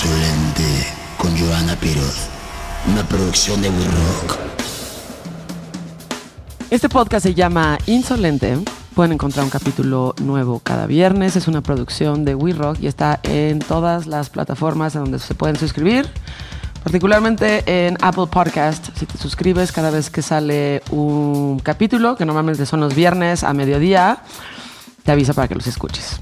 [0.00, 2.28] Insolente con Joana Piroz.
[2.86, 4.38] Una producción de We Rock.
[6.70, 8.58] Este podcast se llama Insolente.
[8.94, 11.34] Pueden encontrar un capítulo nuevo cada viernes.
[11.34, 15.34] Es una producción de We Rock y está en todas las plataformas en donde se
[15.34, 16.08] pueden suscribir.
[16.84, 18.96] Particularmente en Apple Podcast.
[18.96, 23.52] Si te suscribes cada vez que sale un capítulo, que normalmente son los viernes a
[23.52, 24.22] mediodía,
[25.02, 26.20] te avisa para que los escuches.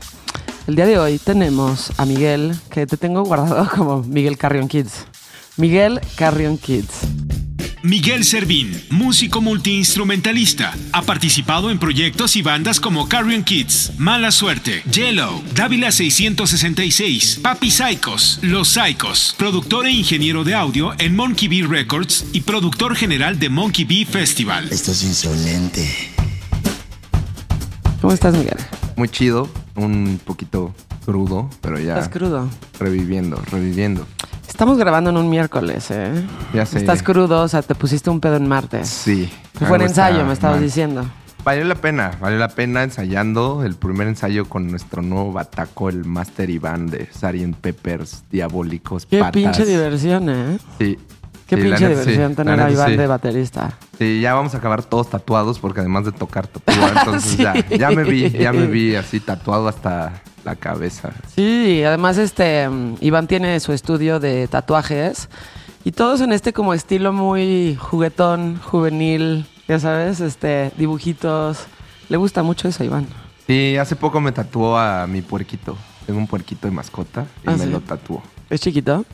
[0.66, 5.06] El día de hoy tenemos a Miguel, que te tengo guardado como Miguel Carrion Kids.
[5.56, 7.02] Miguel Carrion Kids.
[7.84, 10.74] Miguel Servín, músico multiinstrumentalista.
[10.90, 17.70] Ha participado en proyectos y bandas como Carrion Kids, Mala Suerte, Yellow, Dávila 666, Papi
[17.70, 23.38] Psychos, Los Psychos, productor e ingeniero de audio en Monkey Bee Records y productor general
[23.38, 24.66] de Monkey Bee Festival.
[24.72, 26.10] Esto es insolente.
[28.00, 28.58] ¿Cómo estás, Miguel?
[28.96, 30.72] Muy chido, un poquito
[31.04, 32.48] crudo, pero ya Estás crudo.
[32.78, 34.06] reviviendo, reviviendo.
[34.48, 36.12] Estamos grabando en un miércoles, ¿eh?
[36.54, 36.78] Ya sé.
[36.78, 38.88] Estás crudo, o sea, te pusiste un pedo en martes.
[38.88, 39.30] Sí.
[39.54, 40.64] Fue está ensayo, me estabas mal.
[40.64, 41.04] diciendo.
[41.45, 46.04] Valió la pena, valió la pena ensayando el primer ensayo con nuestro nuevo bataco, el
[46.04, 49.32] Master Iván de Sarient Peppers, Diabólicos, Qué Patas.
[49.32, 50.58] pinche diversión, ¿eh?
[50.79, 50.98] Sí.
[51.46, 52.96] Qué Sí, pinche sí, diversión tener a Iván sí.
[52.96, 53.78] de baterista.
[53.98, 57.90] Sí, ya vamos a acabar todos tatuados porque además de tocar tatúa, entonces ya, ya
[57.90, 61.12] me vi, ya me vi así tatuado hasta la cabeza.
[61.34, 65.28] Sí, además este mm, Iván tiene su estudio de tatuajes
[65.84, 71.66] y todos en este como estilo muy juguetón, juvenil, ya sabes, este dibujitos.
[72.08, 73.06] Le gusta mucho eso a Iván.
[73.47, 75.76] Sí, hace poco me tatuó a mi puerquito.
[76.06, 78.22] Tengo un puerquito de mascota y ¿Ah, me lo tatuó.
[78.50, 79.04] ¿Es chiquito?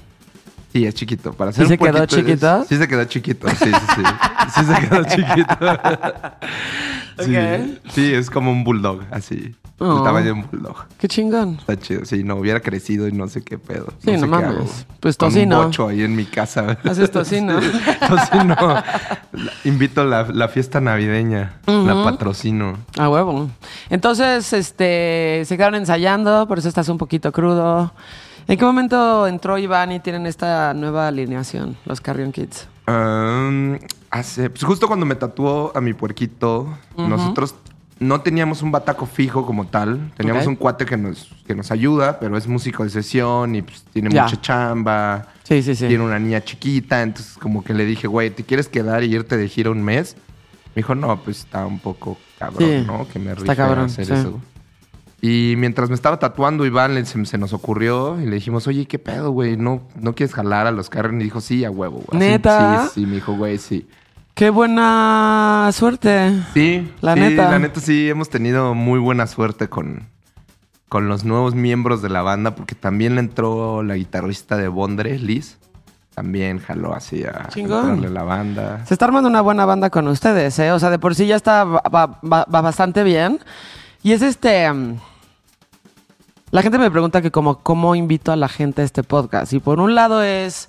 [0.73, 1.33] Sí, es chiquito.
[1.35, 2.65] Para ¿Sí se quedó es- chiquito?
[2.69, 4.03] Sí se quedó chiquito, sí, sí, sí.
[4.55, 5.57] Sí se quedó chiquito.
[7.25, 9.55] Sí, sí, es como un bulldog, así.
[9.79, 9.99] Oh.
[9.99, 10.77] El tamaño de un bulldog.
[10.99, 11.57] Qué chingón.
[11.59, 12.05] Está chido.
[12.05, 13.93] Sí, no hubiera crecido y no sé qué pedo.
[13.99, 14.47] Sí, no sé qué mames.
[14.49, 14.67] hago.
[15.01, 15.59] Pues Con tocino.
[15.61, 16.79] Un bocho ahí en mi casa.
[16.85, 17.61] Haces tocino.
[17.61, 17.69] Sí,
[18.09, 18.55] tocino.
[19.33, 21.55] La- Invito a la, la fiesta navideña.
[21.67, 22.79] La patrocino.
[22.99, 23.51] A huevo.
[23.91, 27.93] Entonces, este, se quedaron ensayando, por eso estás un poquito crudo.
[28.49, 32.69] ¿En qué momento entró Iván y tienen esta nueva alineación, los Carrion Kids?
[32.89, 33.79] Um,
[34.11, 37.55] hace, pues justo cuando me tatuó a mi puerquito, nosotros
[38.01, 40.11] no teníamos un bataco fijo como tal.
[40.17, 43.85] Teníamos un cuate que nos, que nos ayuda, pero es músico de sesión y pues
[43.93, 44.25] tiene Ya.
[44.25, 45.29] mucha chamba.
[45.45, 45.87] Sí, sí, sí.
[45.87, 49.37] Tiene una niña chiquita, entonces como que le dije, güey, ¿te quieres quedar y irte
[49.37, 50.17] de gira un mes?
[50.75, 53.07] Me dijo, no, pues está un poco cabrón, Sí, ¿no?
[53.07, 54.13] Que me cabrón, hacer sí.
[54.15, 54.41] eso.
[55.25, 58.99] Y mientras me estaba tatuando, Iván se, se nos ocurrió y le dijimos, oye, ¿qué
[58.99, 59.57] pedo, güey?
[59.57, 61.21] ¿No, ¿No quieres jalar a los Karen?
[61.21, 62.19] Y dijo, sí, a huevo, güey.
[62.19, 62.89] ¿Neta?
[62.89, 63.87] Sí, sí, me dijo, güey, sí.
[64.35, 66.33] Qué buena suerte.
[66.55, 67.51] Sí, La sí, neta.
[67.51, 70.09] La neta sí, hemos tenido muy buena suerte con,
[70.89, 75.19] con los nuevos miembros de la banda, porque también le entró la guitarrista de Bondre,
[75.21, 75.59] Liz.
[76.17, 78.85] También jaló así a entrarle la banda.
[78.87, 80.73] Se está armando una buena banda con ustedes, ¿eh?
[80.73, 83.39] O sea, de por sí ya está va, va- va- va bastante bien.
[84.03, 84.69] Y es este...
[86.53, 89.55] La gente me pregunta que como, cómo invito a la gente a este podcast.
[89.55, 90.69] Y por un lado es...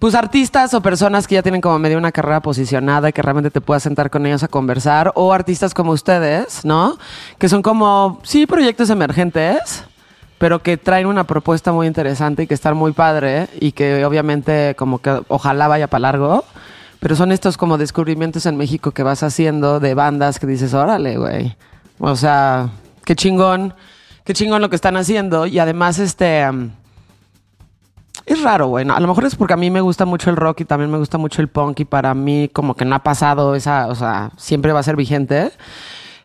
[0.00, 3.52] Pues artistas o personas que ya tienen como medio una carrera posicionada y que realmente
[3.52, 5.12] te puedas sentar con ellos a conversar.
[5.14, 6.98] O artistas como ustedes, ¿no?
[7.38, 9.84] Que son como, sí, proyectos emergentes,
[10.38, 14.74] pero que traen una propuesta muy interesante y que están muy padre y que obviamente
[14.76, 16.44] como que ojalá vaya para largo.
[16.98, 21.16] Pero son estos como descubrimientos en México que vas haciendo de bandas que dices, órale,
[21.18, 21.56] güey.
[22.00, 22.70] O sea,
[23.04, 23.74] qué chingón,
[24.24, 25.46] qué chingón lo que están haciendo.
[25.46, 26.46] Y además, este...
[28.26, 28.88] es raro, güey.
[28.88, 30.98] A lo mejor es porque a mí me gusta mucho el rock y también me
[30.98, 34.30] gusta mucho el punk y para mí como que no ha pasado esa, o sea,
[34.36, 35.52] siempre va a ser vigente.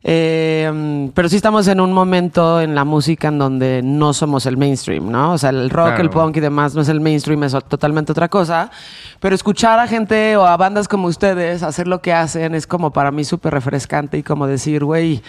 [0.02, 4.46] Eh, mm, pero sí estamos en un momento en la música en donde no somos
[4.46, 5.34] el mainstream, ¿no?
[5.34, 6.04] O sea, el rock, Claro.
[6.04, 8.72] el punk y demás no es el mainstream, es totalmente otra cosa.
[9.20, 12.92] Pero escuchar a gente o a bandas como ustedes hacer lo que hacen es como
[12.92, 15.22] para mí súper refrescante y como decir, güey,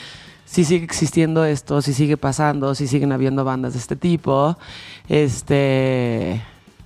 [0.50, 4.58] sí sigue existiendo esto, sí sigue pasando, sí siguen habiendo bandas de este tipo.
[5.08, 6.42] Este.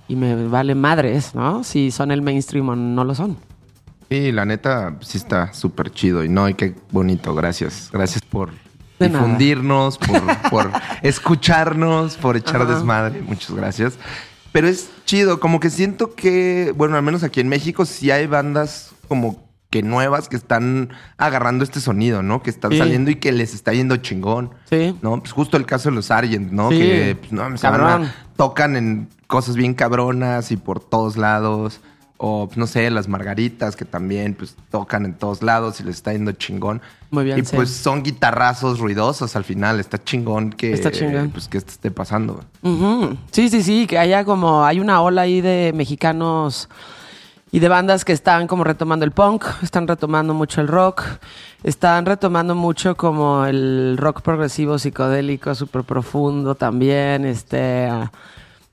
[0.07, 1.63] Y me vale madres, ¿no?
[1.63, 3.37] Si son el mainstream o no lo son.
[4.09, 6.23] Sí, la neta sí está súper chido.
[6.23, 7.33] Y no, y qué bonito.
[7.33, 7.89] Gracias.
[7.91, 8.51] Gracias por
[8.99, 9.23] De nada.
[9.25, 10.21] difundirnos, por,
[10.51, 10.71] por
[11.01, 12.75] escucharnos, por echar Ajá.
[12.75, 13.21] desmadre.
[13.23, 13.93] Muchas gracias.
[14.51, 18.27] Pero es chido, como que siento que, bueno, al menos aquí en México sí hay
[18.27, 19.43] bandas como
[19.75, 22.41] que nuevas que están agarrando este sonido, ¿no?
[22.41, 22.77] Que están Sí.
[22.77, 24.51] saliendo y que les está yendo chingón.
[24.69, 24.95] Sí.
[25.01, 25.19] ¿no?
[25.19, 26.69] Pues justo el caso de los Argent, ¿no?
[26.69, 28.09] Sí, Que pues, no, cabrón.
[28.37, 31.81] tocan en cosas bien cabronas y por todos lados.
[32.17, 36.13] O, no sé, las margaritas que también pues tocan en todos lados y les está
[36.13, 36.81] yendo chingón.
[37.11, 37.53] Muy bien, Y sí.
[37.53, 39.81] pues son guitarrazos ruidosos al final.
[39.81, 41.31] Está chingón que, Está chingón.
[41.31, 42.45] Pues, que esto esté pasando.
[43.31, 46.69] Sí, sí, sí, que haya como, hay una ola ahí de mexicanos
[47.55, 51.03] y de bandas que están como retomando el punk, están retomando mucho el rock,
[51.63, 57.89] están retomando mucho como el rock progresivo psicodélico, súper profundo también, este...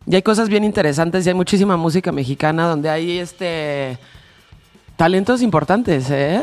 [0.05, 4.01] Y hay cosas bien interesantes y hay muchísima música mexicana donde hay este
[4.97, 6.43] talentos importantes, ¿eh?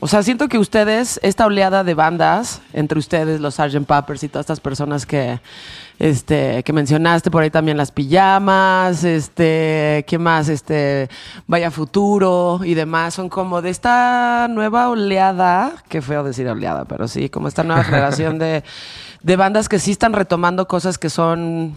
[0.00, 3.84] O sea, siento que ustedes, esta oleada de bandas, entre ustedes, los Sgt.
[3.84, 5.38] Peppers y todas estas personas que,
[5.98, 10.48] este, que mencionaste, por ahí también las pijamas, este, ¿qué más?
[10.48, 11.08] Este,
[11.46, 17.08] Vaya Futuro y demás, son como de esta nueva oleada, qué feo decir oleada, pero
[17.08, 18.62] sí, como esta nueva generación de,
[19.22, 21.76] de bandas que sí están retomando cosas que son,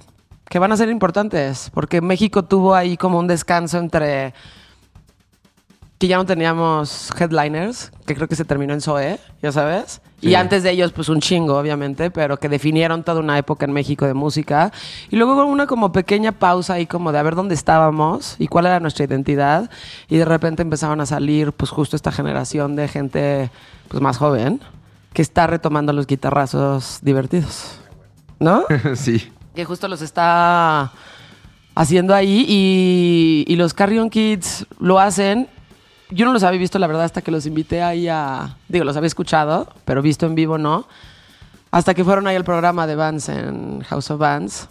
[0.49, 4.33] que van a ser importantes, porque México tuvo ahí como un descanso entre
[6.01, 10.01] que ya no teníamos headliners, que creo que se terminó en Zoe, ya sabes.
[10.19, 13.71] Y antes de ellos, pues un chingo, obviamente, pero que definieron toda una época en
[13.71, 14.71] México de música.
[15.11, 18.65] Y luego una como pequeña pausa ahí como de a ver dónde estábamos y cuál
[18.65, 19.69] era nuestra identidad.
[20.09, 23.51] Y de repente empezaron a salir, pues justo esta generación de gente
[23.87, 24.59] pues más joven
[25.13, 27.79] que está retomando los guitarrazos divertidos.
[28.39, 28.63] ¿No?
[28.95, 29.31] sí.
[29.53, 30.93] que justo los está
[31.75, 35.47] haciendo ahí y, y los Carrion Kids lo hacen.
[36.11, 38.57] Yo no los había visto, la verdad, hasta que los invité ahí a...
[38.67, 40.87] Digo, los había escuchado, pero visto en vivo no.
[41.71, 44.67] Hasta que fueron ahí al programa de Bands en House of Bands.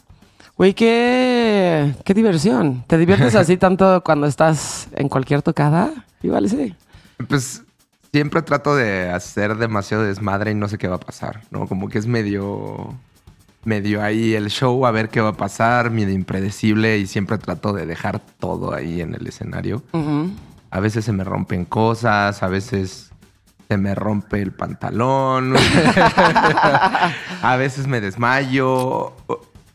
[0.57, 2.85] Güey, qué, qué diversión.
[2.87, 6.05] ¿Te diviertes así tanto cuando estás en cualquier tocada?
[6.23, 6.75] Igual sí.
[7.27, 7.63] Pues
[8.13, 11.67] siempre trato de hacer demasiado desmadre y no sé qué va a pasar, ¿no?
[11.67, 12.95] Como que es medio.
[13.65, 17.73] medio ahí el show, a ver qué va a pasar, medio impredecible y siempre trato
[17.73, 19.83] de dejar todo ahí en el escenario.
[20.71, 23.11] A veces se me rompen cosas, a veces
[23.69, 25.55] se me rompe el pantalón,
[27.43, 29.13] a veces me desmayo,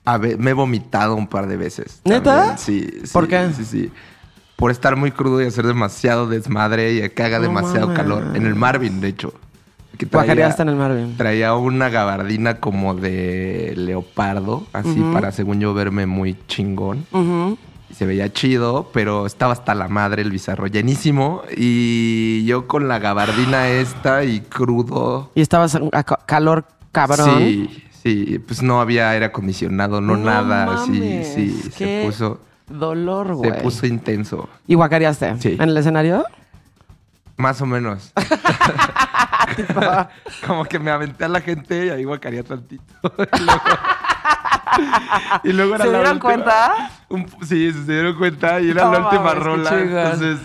[0.05, 2.01] a ve- me he vomitado un par de veces.
[2.05, 2.57] ¿Neta?
[2.57, 3.11] Sí, sí.
[3.13, 3.49] ¿Por qué?
[3.55, 3.91] Sí, sí.
[4.55, 7.97] Por estar muy crudo y hacer demasiado desmadre y que haga No demasiado mames.
[8.01, 8.23] calor.
[8.35, 9.33] En el Marvin, de hecho.
[9.97, 11.15] Que Guacareaste en el Marvin.
[11.17, 17.05] Traía una gabardina como de leopardo, así para según yo verme muy chingón.
[17.13, 17.57] Y
[17.97, 21.43] se veía chido, pero estaba hasta la madre el bizarro llenísimo.
[21.55, 25.31] Y yo con la gabardina esta y crudo.
[25.35, 27.37] Y estabas a ca- calor cabrón.
[27.39, 30.83] Sí, sí, pues no había aire acondicionado, no, nada.
[30.85, 33.61] Sí, mames, sí, se qué puso, Dolor, se güey.
[33.63, 34.49] puso intenso.
[34.67, 35.35] ¿Y guacareaste?
[35.39, 35.55] Sí.
[35.59, 36.25] ¿En el escenario?
[37.37, 38.11] Más o menos.
[40.47, 42.83] Como que me aventé a la gente y ahí guacaría tantito.
[45.43, 46.91] y luego, era ¿Se la dieron última- cuenta?
[47.09, 49.79] un- sí, se dieron cuenta y era No la última mames, rola.
[49.79, 50.39] Entonces,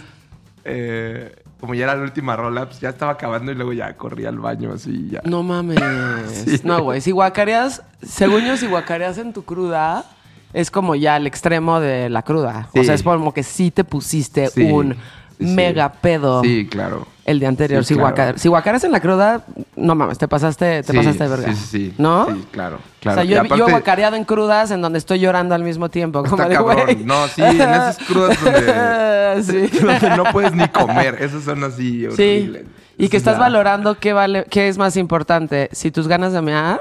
[0.64, 4.24] eh, como ya era la última rola, pues ya estaba acabando y luego ya corrí
[4.26, 5.20] al baño así ya.
[5.24, 5.78] No mames.
[6.46, 6.60] Sí.
[6.64, 7.00] No, güey.
[7.00, 10.04] Si guacareas, según yo, si guacareas en tu cruda,
[10.52, 12.68] es como ya el extremo de la cruda.
[12.74, 14.96] O sea, es como que sí te pusiste Sí, un.
[15.40, 17.06] Mega pedo Sí, claro.
[17.25, 17.84] el día anterior.
[17.84, 18.14] Sí, si, claro.
[18.14, 19.44] guaca- si guacareas en la cruda,
[19.76, 21.48] no mames, te pasaste, te pasaste de verga.
[21.52, 21.94] Sí, sí, sí.
[21.98, 22.26] ¿No?
[22.26, 23.20] Sí, claro, claro.
[23.20, 25.88] O sea, yo, yo he aparte- guacareado en crudas en donde estoy llorando al mismo
[25.88, 26.22] tiempo.
[26.22, 27.06] Como Está cabrón.
[27.06, 31.16] No, sí, en esas crudas donde, no puedes ni comer.
[31.20, 32.06] Esas son así Sí.
[32.40, 32.64] horribles.
[32.98, 36.81] Y que estás valorando qué vale, qué es más importante, si tus ganas de mear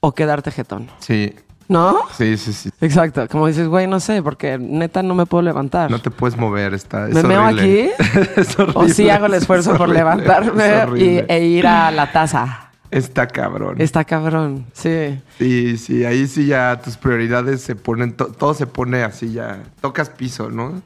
[0.00, 0.88] o quedarte jetón.
[0.98, 1.34] Sí,
[1.70, 2.00] ¿No?
[2.18, 2.68] sí, sí, sí.
[2.80, 3.28] Exacto.
[3.28, 5.88] Como dices, güey, no sé, porque neta no me puedo levantar.
[5.88, 7.08] No te puedes mover, está.
[7.08, 7.48] es ¿Me meo
[8.36, 10.64] es o sí hago el esfuerzo es por levantarme
[10.98, 12.66] y- e ir a la taza.
[12.90, 13.76] Está cabrón.
[13.80, 14.66] Está cabrón.
[14.72, 15.20] Sí.
[15.38, 19.60] Sí, sí, ahí sí ya tus prioridades se ponen, to- todo se pone así ya.
[19.80, 20.82] Tocas piso, ¿no?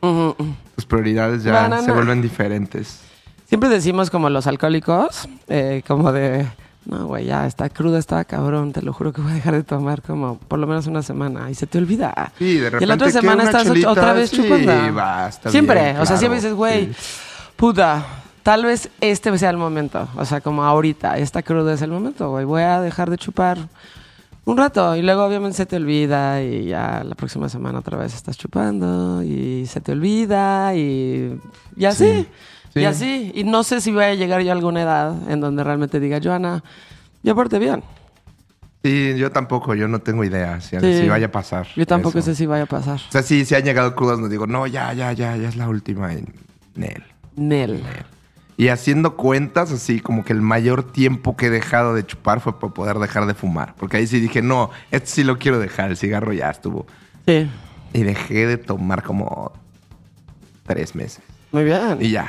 [0.77, 1.95] Tus prioridades ya No, no, se no.
[1.95, 3.01] vuelven diferentes.
[3.47, 6.47] Siempre decimos como los alcohólicos, eh, como de,
[6.87, 9.63] no, güey, ya está cruda, está cabrón, te lo juro que voy a dejar de
[9.63, 12.33] tomar como por lo menos una semana y se te olvida.
[12.39, 13.91] Sí, de Y la otra repente, semana ¿Una estás chelita?
[13.91, 14.73] otra vez Sí, chupando.
[15.51, 16.19] siempre, bien, o sea, claro.
[16.19, 16.97] siempre dices, güey, Sí.
[17.57, 18.05] puta,
[18.43, 20.09] tal vez este sea el momento.
[20.17, 23.59] O sea, como ahorita, esta cruda es el momento, güey, voy a dejar de chupar
[24.47, 28.15] un rato y luego obviamente se te olvida y ya la próxima semana otra vez
[28.15, 31.39] estás chupando y se te olvida y,
[31.77, 32.05] y así.
[32.05, 32.29] Sí.
[32.75, 32.81] Sí.
[32.81, 33.33] Y así.
[33.37, 36.19] Y no sé si voy a llegar yo a alguna edad en donde realmente diga,
[36.23, 36.63] Joana,
[37.23, 37.83] yo porté bien.
[38.83, 41.01] Sí, yo tampoco, yo no tengo idea si, Sí.
[41.01, 41.67] si vaya a pasar.
[41.77, 42.27] Yo tampoco eso.
[42.27, 42.97] sé si vaya a pasar.
[43.09, 45.57] O sea, sí, si han llegado crudas, nos digo, no, ya, ya, ya, ya es
[45.57, 46.27] la última en
[46.75, 47.03] Nel.
[47.37, 47.83] Nel.
[48.57, 52.59] Y haciendo cuentas, así como que el mayor tiempo que he dejado de chupar fue
[52.61, 53.75] para poder dejar de fumar.
[53.77, 56.87] Porque ahí sí dije, no, esto sí lo quiero dejar, el cigarro ya estuvo.
[57.27, 57.51] Sí.
[57.93, 59.53] Y dejé de tomar como
[60.67, 61.21] tres meses.
[61.53, 61.99] Muy bien.
[62.01, 62.29] Y ya.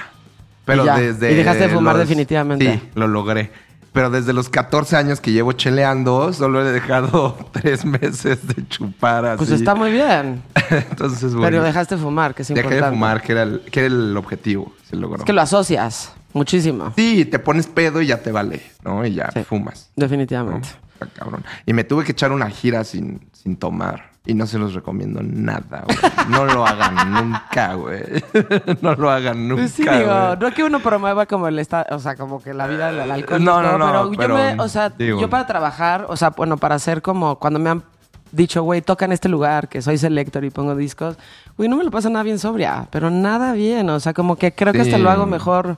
[0.66, 0.98] Pero Y ya.
[1.00, 1.32] desde.
[1.32, 2.74] Y dejaste de fumar los- definitivamente.
[2.74, 3.52] Sí, lo logré.
[3.96, 9.26] Pero desde los 14 años que llevo cheleando, solo he dejado tres meses de chupar
[9.26, 9.38] así.
[9.38, 10.44] Pues está muy bien.
[10.70, 11.48] Entonces, bueno.
[11.48, 12.86] Pero dejaste de fumar, que es Dejé importante.
[12.86, 14.74] de fumar, que era, el, que era el objetivo.
[14.90, 15.20] Se logró.
[15.20, 16.92] Es que lo asocias muchísimo.
[16.98, 19.06] Sí, te pones pedo y ya te vale, ¿no?
[19.06, 19.44] Y ya Sí.
[19.46, 19.90] fumas.
[19.96, 20.02] ¿no?
[20.04, 20.68] Definitivamente.
[20.94, 21.44] Está cabrón.
[21.66, 24.12] Y me tuve que echar una gira sin, sin tomar.
[24.28, 25.98] Y no se los recomiendo nada, güey.
[26.30, 28.02] No lo hagan nunca, güey.
[28.82, 29.62] No lo hagan nunca.
[29.62, 32.54] Pues sí, digo, no es que uno promueva como el estado, o sea, como que
[32.54, 33.44] la vida del alcohol.
[33.44, 35.20] No, no, no, Pero, yo pero, me, o sea, digo.
[35.20, 37.84] yo para trabajar, o sea, bueno, para hacer como cuando me han
[38.32, 41.18] dicho, güey, toca en este lugar, que soy selector y pongo discos,
[41.58, 44.54] güey, no me lo pasa nada bien sobria, pero nada bien, o sea, como que
[44.54, 45.78] creo que hasta lo hago mejor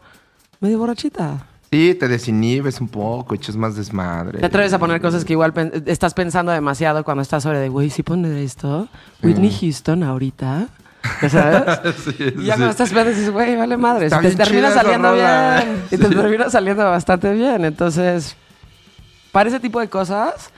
[0.59, 1.45] medio borrachita.
[1.71, 4.39] Sí, te desinhibes un poco, echas más desmadre.
[4.39, 7.67] Te atreves a poner cosas que igual pen- estás pensando demasiado cuando estás sobre de,
[7.69, 8.87] güey, si poner esto,
[9.21, 10.67] Whitney Houston ahorita,
[11.21, 11.95] ¿ya ¿sabes?
[12.05, 12.59] Sí, Y ya sí.
[12.61, 14.09] cuando estás pedo dices, güey, vale madre.
[14.09, 15.61] Te termina saliendo rola.
[15.65, 15.83] bien.
[15.91, 16.15] Y te Sí.
[16.15, 17.65] termina saliendo bastante bien.
[17.65, 18.35] Entonces,
[19.33, 20.51] para ese tipo de cosas,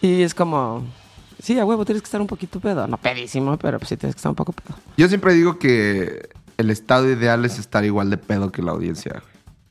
[0.00, 0.82] y es como,
[1.42, 2.86] sí, a huevo, tienes que estar un poquito pedo.
[2.86, 4.74] No pedísimo, pero pues sí tienes que estar un poco pedo.
[4.96, 9.22] Yo siempre digo que el estado ideal es estar igual de pedo que la audiencia,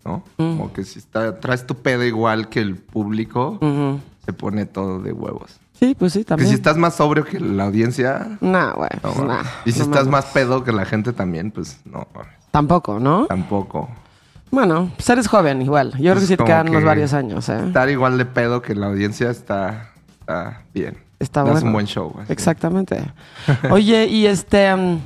[0.09, 0.23] ¿no?
[0.37, 0.57] Mm.
[0.57, 3.59] Como que si está, traes tu pedo igual que el público,
[4.25, 5.59] se pone todo de huevos.
[5.79, 6.49] Sí, pues sí, Que también.
[6.49, 9.85] si estás más sobrio que la audiencia, No, güey, no, pues, nah, Y si no
[9.85, 12.05] estás más pedo que la gente también, pues no,
[12.51, 13.27] Tampoco, ¿no?
[13.27, 13.89] tampoco.
[14.51, 15.91] Bueno, pues eres joven igual.
[15.91, 17.67] Yo creo que Es sí te unos que varios años, ¿eh?
[17.67, 20.97] Estar igual de pedo que la audiencia está, está bien.
[21.19, 21.59] Está bueno.
[21.61, 22.13] un buen show.
[22.19, 22.33] así.
[22.33, 22.99] Exactamente.
[23.69, 24.99] Oye, y este, mm,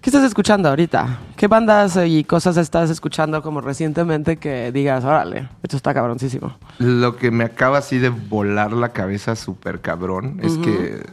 [0.00, 1.18] ¿qué estás escuchando ahorita?
[1.36, 6.56] ¿Qué bandas y cosas estás escuchando como recientemente que digas, órale, esto está cabroncísimo?
[6.78, 11.04] Lo que me acaba así de volar la cabeza súper cabrón es que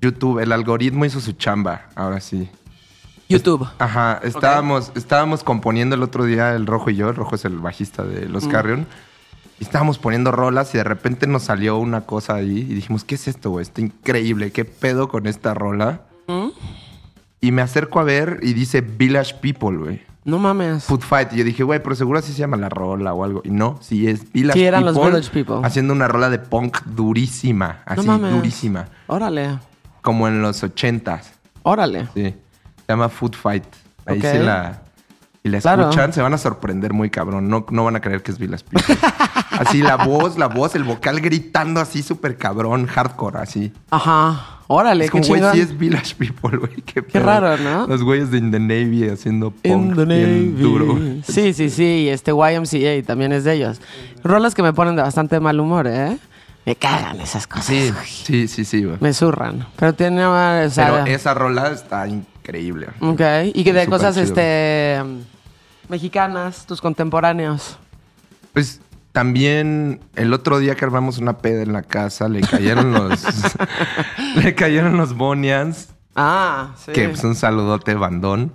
[0.00, 2.50] YouTube, el algoritmo hizo su chamba, ahora sí.
[3.28, 3.66] YouTube.
[3.78, 7.58] Ajá, estábamos, estábamos componiendo el otro día el Rojo y yo, el Rojo es el
[7.58, 8.86] bajista de Los Carrion,
[9.58, 13.14] y estábamos poniendo rolas y de repente nos salió una cosa ahí y dijimos, ¿qué
[13.14, 13.62] es esto, güey?
[13.62, 16.02] Está increíble, ¿qué pedo con esta rola?
[17.42, 20.02] Y me acerco a ver y dice Village People, güey.
[20.24, 20.84] No mames.
[20.84, 21.32] Food Fight.
[21.32, 23.42] Y yo dije, güey, pero seguro así se llama la rola o algo.
[23.44, 25.66] Y no, sí es Village Sí, eran los Village People.
[25.66, 27.80] Haciendo una rola de punk durísima.
[27.84, 28.32] Así, mames.
[28.32, 28.86] durísima.
[29.08, 29.58] Órale,
[30.00, 31.32] Como en los ochentas.
[31.64, 32.06] órale.
[32.14, 32.22] Sí.
[32.32, 33.64] Se llama Food Fight.
[34.06, 34.24] Ahí Ok.
[34.24, 34.82] sí la...
[35.44, 35.82] Y la Claro.
[35.82, 37.48] escuchan, se van a sorprender muy cabrón.
[37.48, 38.96] No, no van a creer que es Village People.
[39.58, 43.72] así la voz, la voz, el vocal gritando así súper cabrón, hardcore, así.
[43.90, 46.82] Ajá, órale, es qué como, güey, sí es Village People, güey.
[46.82, 47.24] Qué, pedo.
[47.24, 47.86] raro, ¿no?
[47.86, 50.98] Los güeyes de In the Navy haciendo punk the bien duro.
[51.26, 52.04] Sí, sí, sí.
[52.04, 53.80] y Este YMCA también es de ellos.
[54.22, 56.18] Rolas que me ponen de bastante mal humor, ¿eh?
[56.64, 57.66] Me cagan esas cosas.
[57.66, 58.96] Sí, sí, sí, sí, güey.
[59.00, 59.66] Me zurran.
[59.76, 60.62] Pero tiene una...
[60.64, 62.88] o sea, Pero esa rola está increíble.
[63.00, 63.20] Ok.
[63.52, 64.26] Y que de cosas chido.
[64.26, 65.00] este
[65.88, 67.76] mexicanas, tus contemporáneos.
[68.52, 68.80] Pues
[69.12, 73.22] también el otro día que armamos una peda en la casa, le cayeron los.
[74.36, 76.92] le cayeron los Bonians, Ah, sí.
[76.92, 78.52] que pues un saludote bandón.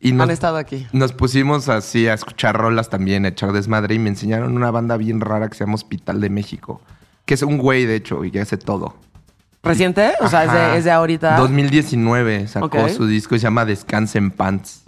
[0.00, 0.86] Y nos, Han estado aquí.
[0.92, 4.98] nos pusimos así a escuchar rolas también, a echar desmadre, y me enseñaron una banda
[4.98, 6.82] bien rara que se llama Hospital de México.
[7.24, 8.96] Que es un güey, de hecho, y que hace todo.
[9.62, 10.12] ¿Reciente?
[10.20, 11.38] O sea, es de, es ahorita.
[11.38, 14.83] 2019 sacó su disco, se llama Descanse en Pants.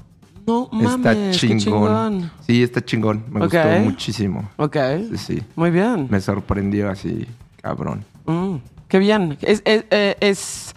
[0.47, 1.59] No está mames, qué chingón.
[1.59, 2.31] chingón.
[2.47, 3.25] Sí, está chingón.
[3.31, 4.49] Me gustó muchísimo.
[4.57, 4.77] Ok.
[5.11, 5.43] Sí, sí.
[5.57, 6.07] Muy bien.
[6.11, 7.27] Me sorprendió así,
[7.61, 8.05] cabrón.
[8.27, 8.57] Mm,
[8.89, 9.37] qué bien.
[9.43, 10.75] Es, es, eh, es-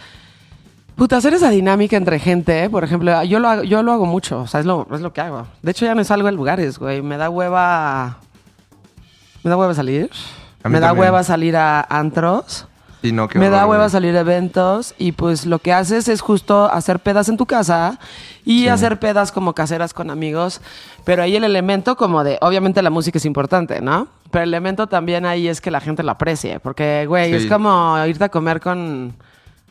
[0.96, 2.70] Puta, hacer esa dinámica entre gente, ¿eh?
[2.70, 5.14] por ejemplo, yo lo hago, yo lo hago mucho, o sea, es lo, es lo
[5.14, 5.48] que hago.
[5.62, 7.02] De hecho, ya no salgo a lugares, güey.
[7.02, 8.18] Me da hueva.
[9.44, 10.10] Me da hueva salir.
[10.66, 11.00] Me da también.
[11.06, 12.68] hueva salir a antros.
[13.02, 16.66] Sí, no, me da hueva salir a eventos y pues lo que haces es justo
[16.72, 17.98] hacer pedas en tu casa
[18.44, 20.60] y hacer pedas como caseras con amigos,
[21.06, 24.08] pero ahí el elemento como de, obviamente la música es importante, ¿no?
[24.32, 27.46] Pero el elemento también ahí es que la gente lo aprecie, porque, güey, Sí.
[27.46, 29.14] es como irte a comer con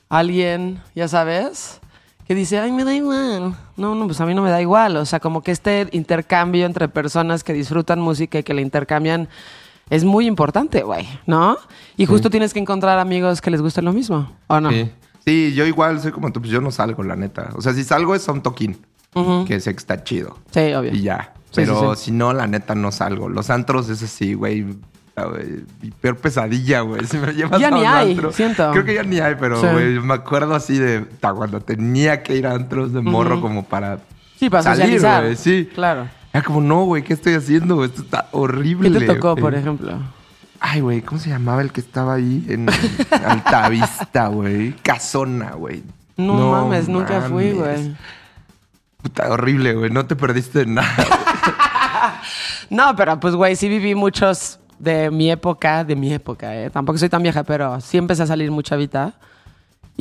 [0.08, 1.80] alguien, ya sabes,
[2.26, 3.54] que dice, ay, me da igual.
[3.76, 4.96] No, no, pues a mí no me da igual.
[4.96, 9.28] O sea, como que este intercambio entre personas que disfrutan música y que la intercambian
[9.90, 11.56] es muy importante, güey, ¿no?
[11.96, 14.70] Y justo tienes que encontrar amigos que les guste lo mismo, ¿o no?
[14.70, 14.90] Sí.
[15.26, 17.50] Sí, yo igual soy como tú, pues yo no salgo, la neta.
[17.54, 18.78] O sea, si salgo es a un toquín,
[19.46, 20.38] que sé que está chido.
[20.52, 20.92] Sí, obvio.
[20.94, 21.34] Y ya.
[21.54, 23.28] Pero sí, si no, la neta no salgo.
[23.28, 24.64] Los antros es así, güey.
[25.82, 27.04] Mi peor pesadilla, güey.
[27.06, 28.32] Si me llevas Ya a ni un hay, antro.
[28.32, 28.70] siento.
[28.70, 32.36] Creo que ya ni hay, pero, güey, me acuerdo así de ta, cuando tenía que
[32.36, 33.98] ir a antros de morro como para
[34.38, 35.36] Sí, para salir, socializar.
[35.36, 35.68] Sí.
[35.74, 36.08] Claro.
[36.32, 37.84] Era como, no, güey, ¿qué estoy haciendo?
[37.84, 38.90] Esto está horrible.
[38.92, 39.42] ¿Qué te tocó, güey".
[39.42, 39.98] por ejemplo?
[40.60, 42.68] Ay, güey, ¿cómo se llamaba el que estaba ahí en
[43.26, 44.72] Altavista, güey?
[44.82, 45.84] Casona, güey.
[46.16, 47.80] No, mames, nunca fui, mames.
[47.84, 47.96] güey.
[49.02, 49.90] Puta, horrible, güey.
[49.90, 50.88] No te perdiste de nada.
[52.70, 56.68] No, pero pues, güey, sí viví muchos de mi época, de mi época, ¿eh?
[56.70, 59.14] Tampoco soy tan vieja, pero sí empecé a salir mucha vida.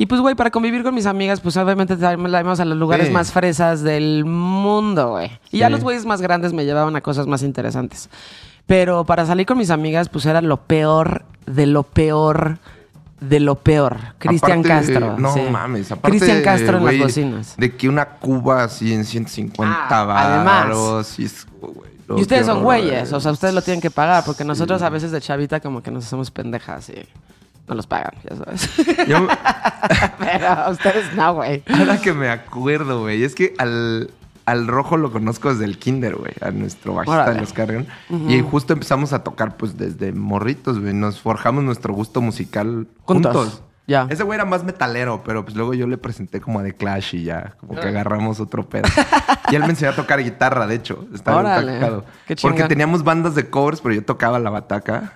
[0.00, 3.08] Y pues, güey, para convivir con mis amigas, pues obviamente la íbamos a los lugares
[3.08, 3.12] Sí.
[3.12, 5.30] más fresas del mundo, güey.
[5.50, 8.08] Y ya los güeyes más grandes me llevaban a cosas más interesantes.
[8.66, 12.58] Pero para salir con mis amigas, pues era lo peor de lo peor
[13.20, 13.96] de lo peor.
[14.18, 15.18] Cristian Castro.
[15.18, 15.40] No sí.
[15.50, 15.90] mames.
[15.90, 17.54] Aparte, Cristian Castro en las bocinas.
[17.56, 20.44] De que una cuba así en 150 Ah, además.
[20.68, 21.18] varos.
[21.18, 21.44] Y, es-
[22.06, 23.14] no, Y ustedes son güeyes, güey.
[23.14, 25.90] o sea, ustedes lo tienen que pagar, porque nosotros a veces de chavita como que
[25.90, 27.04] nos hacemos pendejas y
[27.68, 28.68] no los pagan, ya sabes.
[29.06, 29.26] Yo-
[30.18, 31.62] Pero ustedes no, güey.
[31.72, 33.22] ahora que me acuerdo, güey.
[33.24, 34.10] Es que al,
[34.46, 36.32] al rojo lo conozco desde el kinder, güey.
[36.40, 37.86] A nuestro bajista los cargan.
[38.28, 40.94] Y justo empezamos a tocar, pues, desde morritos, güey.
[40.94, 43.34] Nos forjamos nuestro gusto musical Juntos.
[43.36, 43.62] juntos.
[43.88, 44.06] Ya.
[44.10, 47.14] Ese güey era más metalero, pero pues luego yo le presenté como a The Clash
[47.14, 48.86] y ya, como que agarramos otro pedo.
[49.50, 51.06] y él me enseñó a tocar guitarra, de hecho.
[51.14, 52.02] Estaba Órale.
[52.26, 55.14] Qué Porque teníamos bandas de covers, pero yo tocaba la bataca.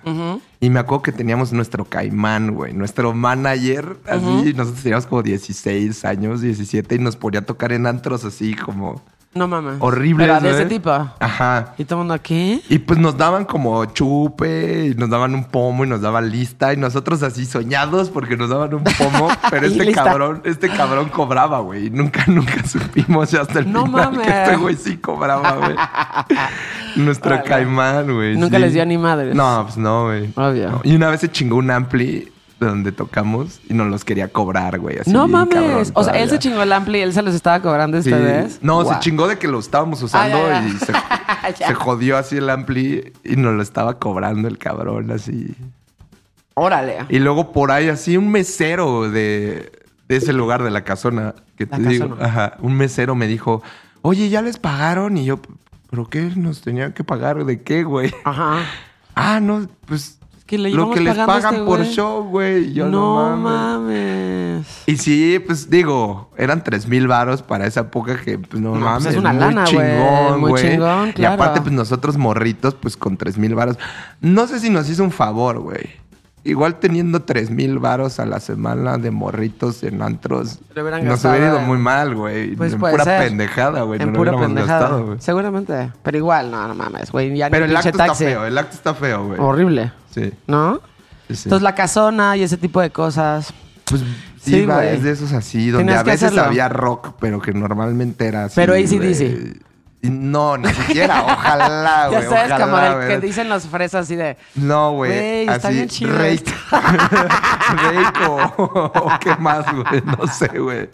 [0.59, 2.73] Y me acuerdo que teníamos nuestro caimán, güey.
[2.73, 7.85] Nuestro manager, así, nosotros teníamos como 16 años, 17, y nos ponía a tocar en
[7.85, 9.03] antros así como
[9.35, 9.75] No mames.
[9.79, 10.91] horribles, Pero de ese tipo.
[10.91, 11.73] Ajá.
[11.77, 12.61] Y todo el mundo aquí.
[12.69, 16.71] Y pues nos daban como chupe, y nos daban un pomo y nos daban lista,
[16.73, 20.03] y nosotros así soñados porque nos daban un pomo, pero este lista.
[20.03, 21.89] cabrón, este cabrón cobraba, güey.
[21.89, 24.27] Nunca, nunca supimos hasta el No final mames.
[24.27, 25.75] que este güey sí cobraba, güey.
[26.95, 28.37] Nuestro caimán, güey.
[28.37, 28.61] Nunca sí.
[28.63, 29.33] les dio ni madres.
[29.35, 30.29] No, pues no, güey.
[30.35, 30.69] Obvio.
[30.71, 30.81] No.
[30.83, 32.31] Y una vez se chingó un ampli
[32.63, 34.99] de donde tocamos y nos los quería cobrar, güey.
[34.99, 35.53] así no mames.
[35.53, 38.01] cabrón o sea, él se chingó el ampli y él se los estaba cobrando a
[38.01, 38.11] Sí.
[38.11, 38.59] ustedes.
[38.61, 40.61] No, se chingó de que lo estábamos usando Ah,
[41.43, 41.65] ya, ya.
[41.65, 45.55] y se, jodió así el ampli y nos lo estaba cobrando el cabrón así.
[46.55, 46.97] Órale.
[47.09, 49.71] Y luego por ahí así un mesero de,
[50.07, 52.25] de ese lugar de la casona que La te digo, casona.
[52.25, 53.63] ajá, un mesero me dijo,
[54.01, 55.17] oye, ¿ya les pagaron?
[55.17, 55.39] Y yo,
[55.89, 57.43] ¿pero qué nos tenían que pagar?
[57.45, 58.13] ¿De qué, güey?
[58.23, 58.57] Ajá.
[59.15, 62.65] Ah, no, pues Es que le lo que les pagan este por show, güey.
[62.69, 63.79] Y Yo no no, mames.
[64.59, 64.83] mames.
[64.85, 68.79] Y sí, pues digo, eran tres mil varos para esa época que, pues no, No,
[68.79, 69.05] pues, mames.
[69.07, 70.63] es una muy lana, güey, chingón, muy güey.
[70.71, 71.35] chingón, Y claro.
[71.35, 73.77] aparte, pues nosotros morritos, pues con tres mil varos.
[74.21, 76.01] No sé si nos hizo un favor, güey.
[76.45, 81.59] Igual teniendo tres mil varos a la semana de morritos en antros, nos hubiera ido
[81.61, 82.53] muy mal, güey.
[82.57, 83.29] Pues en puede pura ser.
[83.29, 84.01] pendejada, güey.
[84.01, 84.79] En no lo pura hubiéramos pendejada.
[84.81, 85.17] gastado, güey.
[85.21, 85.91] Seguramente.
[86.03, 87.33] Pero igual, no, no mames, güey.
[87.49, 89.39] Pero el acto está feo, el acto está feo, güey.
[89.39, 89.93] Horrible.
[90.13, 90.81] Sí, ¿No?
[91.27, 91.41] sí, sí.
[91.45, 93.53] Entonces la casona y ese tipo de cosas.
[93.85, 94.01] Pues
[94.41, 98.27] Sí, sí, va, es de esos así, donde a veces había rock, pero que normalmente
[98.27, 98.55] era así.
[98.55, 99.29] Pero AC/DC.
[99.29, 99.53] güey.
[100.01, 102.21] Y No, ni siquiera, ojalá, güey.
[102.23, 104.35] ya sabes, ojalá, como el que dicen los fresas así de.
[104.55, 105.47] No, güey.
[105.47, 106.33] Está bien chido Rake.
[106.33, 106.51] esto.
[106.71, 110.01] Rake o, o qué más, güey.
[110.05, 110.89] No sé, güey.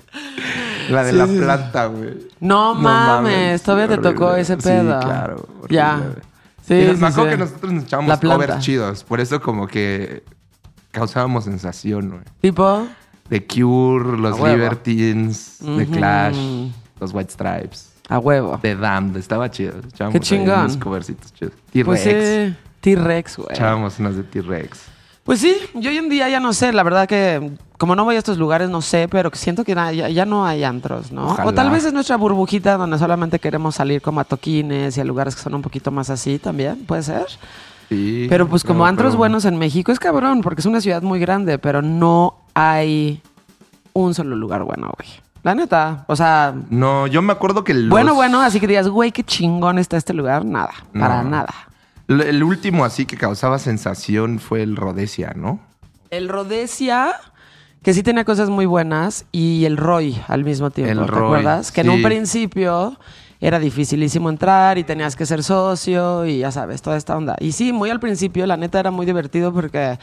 [0.90, 1.40] La de Sí, la sí, sí.
[1.40, 2.28] planta, güey.
[2.40, 5.00] No, mames, sí, todavía te tocó ese Sí, pedo.
[5.00, 5.36] claro.
[5.62, 6.00] horrible, Ya.
[6.70, 7.30] Sí, Y nos- sí, me acuerdo sí.
[7.32, 8.36] que nosotros nos La echábamos planta.
[8.48, 9.04] covers chidos.
[9.04, 10.24] Por eso como que
[10.92, 12.22] causábamos sensación, güey.
[12.42, 12.88] Tipo.
[13.30, 14.56] The Cure, los A huevo.
[14.56, 15.92] Libertines, The Ujú.
[15.92, 16.38] Clash,
[17.00, 18.58] los White Stripes, A huevo.
[18.62, 19.18] The Damned.
[19.18, 19.74] Estaba chido.
[19.88, 20.60] Echábamos ahí chingón.
[20.62, 21.54] unos covercitos chidos.
[21.72, 21.86] T-Rex.
[21.86, 22.56] Pues sí.
[22.82, 23.50] T-Rex, güey.
[23.52, 24.80] Echábamos unas de T-Rex.
[25.30, 28.16] Pues sí, yo hoy en día ya no sé, la verdad que como no voy
[28.16, 31.28] a estos lugares no sé, pero que siento que ya, ya no hay antros, ¿no?
[31.28, 31.48] Ojalá.
[31.48, 35.04] O tal vez es nuestra burbujita donde solamente queremos salir como a toquines y a
[35.04, 37.28] lugares que son un poquito más así también, puede ser.
[37.90, 38.26] Sí.
[38.28, 41.04] Pero pues como no, antros pero- buenos en México es cabrón, porque es una ciudad
[41.04, 43.22] muy grande, pero no hay
[43.94, 45.10] un solo lugar bueno, güey.
[45.44, 47.90] La neta, o sea, No, yo me acuerdo que los...
[47.92, 51.54] bueno, bueno, así que digas, güey, qué chingón está este lugar, nada, para nada.
[52.10, 55.60] El último así que causaba sensación fue el Rhodesia, ¿no?
[56.10, 57.14] El Rhodesia,
[57.84, 60.92] que sí tenía cosas muy buenas, y el Roy al mismo tiempo.
[60.92, 61.72] El ¿Te Roy, acuerdas?
[61.72, 62.98] Que en un principio
[63.40, 67.36] era dificilísimo entrar y tenías que ser socio y ya sabes, toda esta onda.
[67.40, 69.98] Y sí, muy al principio, la neta era muy divertido porque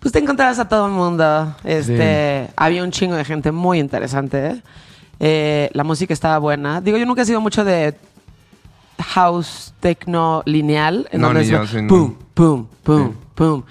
[0.00, 1.54] pues te encontrabas a todo el mundo.
[1.64, 4.62] Este, había un chingo de gente muy interesante.
[5.20, 6.80] Eh, la música estaba buena.
[6.80, 7.94] Digo, yo nunca he sido mucho de
[9.02, 11.08] house techno lineal.
[11.12, 11.88] En No, donde es yo, sí, no.
[11.88, 13.16] pum, pum, pum, Sí.
[13.34, 13.62] pum.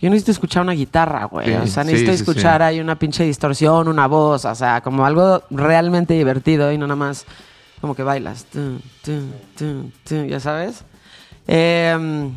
[0.00, 1.46] Yo necesito escuchar una guitarra, güey.
[1.46, 5.42] Sí, o sea, necesito escuchar ahí una pinche distorsión, una voz, o sea, como algo
[5.50, 7.26] realmente divertido y no nada más
[7.82, 8.46] como que bailas.
[10.08, 10.84] Ya sabes.
[11.46, 12.30] Eh,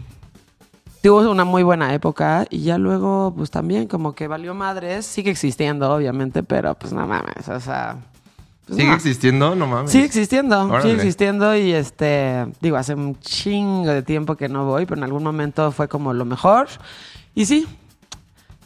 [1.01, 5.05] tuvo una muy buena época y ya luego, pues también como que valió madres.
[5.05, 7.97] Sigue existiendo, obviamente, pero pues no mames, o sea...
[8.69, 8.93] ¿Sigue no.
[8.93, 9.55] existiendo?
[9.55, 9.91] No mames.
[9.91, 10.81] Sigue existiendo, Órale.
[10.83, 15.03] sigue existiendo y este, digo, hace un chingo de tiempo que no voy, pero en
[15.03, 16.67] algún momento fue como lo mejor.
[17.35, 17.67] Y sí,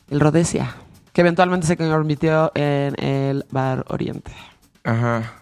[0.09, 0.75] el Rhodesia,
[1.13, 4.31] que eventualmente se convirtió en el Bar Oriente.
[4.83, 5.33] Ajá.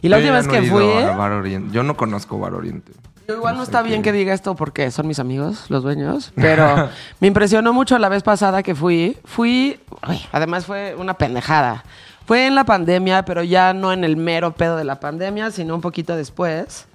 [0.00, 0.84] Y la Yo última vez no que fui...
[0.84, 1.70] Bar Oriente.
[1.72, 2.92] Yo no conozco Bar Oriente.
[3.26, 6.90] Yo igual no está bien que diga esto porque son mis amigos, los dueños, pero
[7.20, 9.16] me impresionó mucho la vez pasada que fui.
[9.24, 11.84] Fui, ay, además fue una pendejada.
[12.26, 15.74] Fue en la pandemia, pero ya no en el mero pedo de la pandemia, sino
[15.74, 16.86] un poquito después.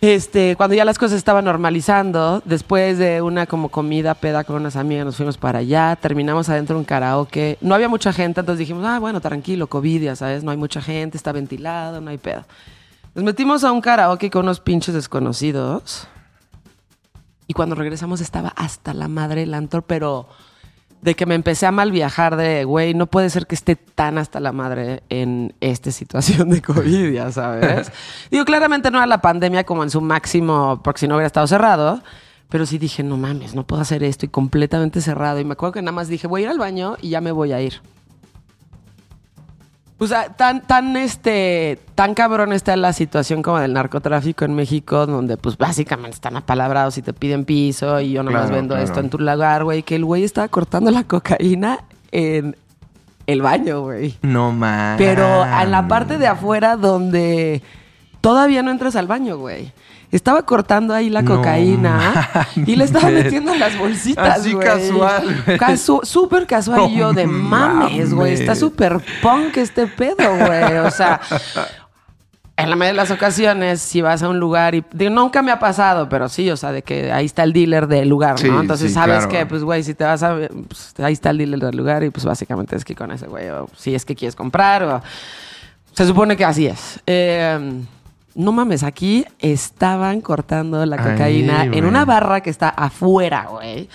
[0.00, 4.76] Este, cuando ya las cosas estaban normalizando, después de una como comida peda con unas
[4.76, 7.58] amigas, nos fuimos para allá, terminamos adentro de un karaoke.
[7.60, 10.80] No había mucha gente, entonces dijimos, ah, bueno, tranquilo, COVID, ya sabes, no hay mucha
[10.80, 12.44] gente, está ventilado, no hay pedo.
[13.16, 16.06] Nos metimos a un karaoke con unos pinches desconocidos.
[17.48, 20.28] Y cuando regresamos estaba hasta la madre el antro, pero
[21.00, 24.18] de que me empecé a mal viajar de, güey, no puede ser que esté tan
[24.18, 27.92] hasta la madre en esta situación de COVID, ya sabes.
[28.30, 31.46] Digo, claramente no era la pandemia como en su máximo, porque si no hubiera estado
[31.46, 32.02] cerrado.
[32.48, 35.38] Pero sí dije, no mames, no puedo hacer esto y completamente cerrado.
[35.38, 37.30] Y me acuerdo que nada más dije, voy a ir al baño y ya me
[37.30, 37.82] voy a ir.
[40.00, 45.06] O sea, tan, tan, este, tan cabrón está la situación como del narcotráfico en México,
[45.06, 48.84] donde pues básicamente están apalabrados y te piden piso y yo nomás Claro, vendo claro.
[48.84, 51.80] esto en tu lugar, güey, que el güey estaba cortando la cocaína
[52.12, 52.56] en
[53.26, 54.16] el baño, güey.
[54.22, 54.98] No mames.
[54.98, 57.60] Pero en la parte de afuera donde
[58.20, 59.72] todavía no entras al baño, güey.
[60.10, 64.66] Estaba cortando ahí la No cocaína y le estaba metiendo en las bolsitas, Así güey.
[64.66, 65.44] casual.
[65.58, 66.90] Casu- súper casual.
[66.90, 68.32] y yo de mames, güey.
[68.32, 70.16] Está súper punk este pedo,
[70.46, 70.78] güey.
[70.78, 71.20] O sea,
[72.56, 74.82] en la mayoría de las ocasiones, si vas a un lugar y...
[74.92, 77.86] Digo, nunca me ha pasado, pero sí, o sea, de que ahí está el dealer
[77.86, 78.60] del lugar, Sí, ¿no?
[78.62, 79.30] Entonces sí, sabes claro.
[79.30, 80.34] que, pues, güey, si te vas a...
[80.66, 83.48] pues, ahí está el dealer del lugar y, pues, básicamente es que con ese güey,
[83.50, 85.02] o si es que quieres comprar, o...
[85.92, 86.98] Se supone que así es.
[87.06, 87.82] Eh,
[88.38, 93.88] no mames, aquí estaban cortando la Ay, cocaína en una barra que está afuera, güey.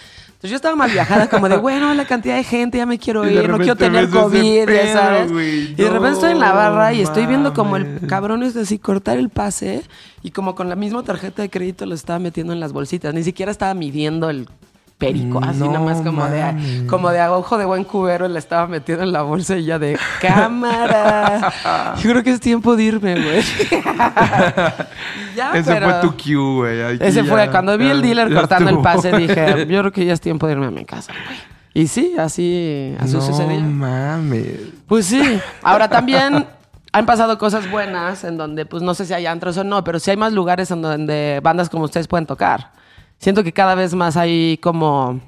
[0.43, 3.25] Entonces yo estaba mal viajada, como de, bueno, la cantidad de gente, ya me quiero
[3.25, 5.31] ir, no quiero tener COVID, ya sabes.
[5.31, 8.09] Y de repente estoy en la barra y estoy viendo como el mames.
[8.09, 9.83] cabrón es así, cortar el pase
[10.21, 13.13] y como con la misma tarjeta de crédito lo estaba metiendo en las bolsitas.
[13.13, 14.49] Ni siquiera estaba midiendo el
[14.97, 18.39] perico, así No nada más como de, como de a ojo de buen cubero le
[18.39, 21.51] estaba metiendo en la bolsa y ya de cámara.
[22.01, 23.43] Yo creo que es tiempo de irme, güey.
[25.35, 26.97] Ya, Ese pero- fue tu cue, güey.
[26.99, 30.05] Ese ya- fue cuando vi el dealer ya cortando el pase, dije, yo creo que
[30.05, 31.37] ya es tiempo de irme a mi casa, güey.
[31.75, 33.59] Y sí, así, así no sucedió.
[33.61, 34.57] mames.
[34.87, 35.39] Pues sí.
[35.63, 36.45] Ahora también
[36.91, 39.97] han pasado cosas buenas en donde, pues no sé si hay antros o no, pero
[39.99, 42.71] sí hay más lugares en donde bandas como ustedes pueden tocar.
[43.23, 45.21] Siento que cada vez más hay como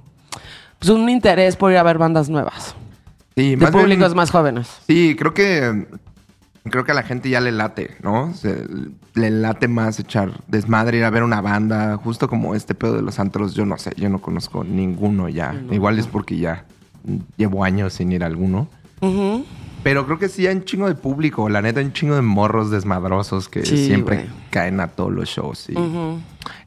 [0.80, 2.76] pues, un interés por ir a ver bandas nuevas.
[3.38, 4.68] Sí, De más bien- públicos más jóvenes.
[4.86, 5.88] Sí, creo que
[6.70, 8.34] creo que a la gente ya le late, ¿no?
[8.34, 8.66] Se-
[9.14, 13.02] le late más echar desmadre, ir a ver una banda, justo como este pedo de
[13.02, 15.56] los antros, yo no sé, yo no conozco ninguno ya.
[15.72, 16.66] Igual es porque ya
[17.38, 18.68] llevo años sin ir a alguno.
[19.00, 19.46] Ujú.
[19.86, 22.24] Pero creo que sí hay un chingo de público, la neta hay un chingo de
[22.24, 25.68] morros desmadrosos que Sí, siempre caen a todos los shows.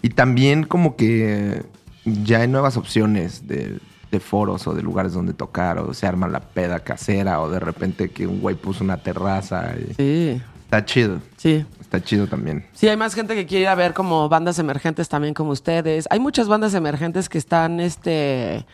[0.02, 1.64] Y, también como que
[2.04, 3.80] ya hay nuevas opciones de,
[4.12, 7.58] de foros o de lugares donde tocar, o se arma la peda casera, o de
[7.58, 9.72] repente que un güey puso una terraza.
[9.76, 11.66] y- Sí, Está chido, sí.
[11.80, 12.66] está chido también.
[12.72, 16.06] Sí, hay más gente que quiere ir a ver como bandas emergentes también como ustedes.
[16.10, 18.64] Hay muchas bandas emergentes que están, este,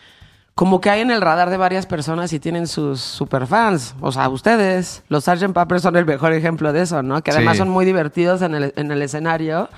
[0.55, 3.93] como que hay en el radar de varias personas y tienen sus superfans.
[3.99, 5.51] O sea, ustedes, los Sgt.
[5.53, 7.21] Pepper son el mejor ejemplo de eso, ¿no?
[7.21, 7.59] Que además Sí.
[7.59, 9.69] son muy divertidos en el, en el escenario.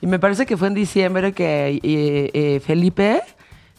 [0.00, 3.22] Y me parece que fue en diciembre que Felipe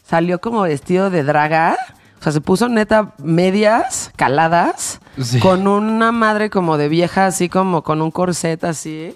[0.04, 1.76] salió como vestido de draga.
[2.20, 5.40] O sea, se puso neta medias caladas Sí.
[5.40, 9.14] con una madre como de vieja, así como con un corset así.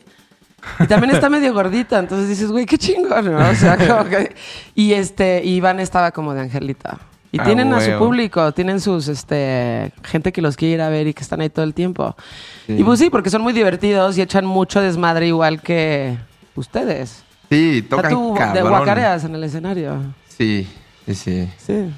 [0.81, 3.48] Y también está medio gordita, entonces dices, güey, qué chingón, ¿no?
[3.48, 4.35] O sea, como que...
[4.74, 6.98] Y este, Iván estaba como de Angelita.
[7.30, 10.88] Y Ah, tienen a su público, tienen sus, este, gente que los quiere ir a
[10.88, 12.16] ver y que están ahí todo el tiempo.
[12.66, 12.74] Sí.
[12.78, 16.16] Y pues sí, porque son muy divertidos y echan mucho desmadre igual que
[16.54, 17.22] ustedes.
[17.50, 19.96] Sí, O sea, tocan tú de guacareas en el escenario.
[20.28, 20.66] Sí,
[21.06, 21.90] sí, sí, Sí.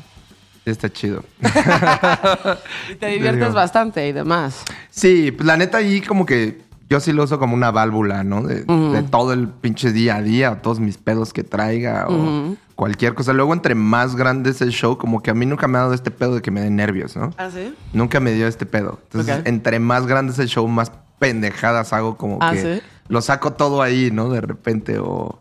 [0.64, 1.24] está chido.
[2.90, 4.62] Y te diviertes bastante y demás.
[4.90, 8.42] Sí, pues la neta ahí como que yo sí lo uso como una válvula, ¿no?
[8.42, 8.64] De,
[9.11, 13.33] todo el pinche día a día, o todos mis pedos que traiga o cualquier cosa.
[13.33, 15.94] Luego, entre más grande es el show, como que a mí nunca me ha dado
[15.94, 17.31] este pedo de que me den nervios, ¿no?
[17.38, 17.72] ¿Ah, sí?
[17.92, 18.98] Nunca me dio este pedo.
[19.05, 22.83] Entonces, entre más grande es el show, más pendejadas hago como Ah, que ¿sí?
[23.07, 24.29] lo saco todo ahí, ¿no?
[24.29, 25.38] De repente o...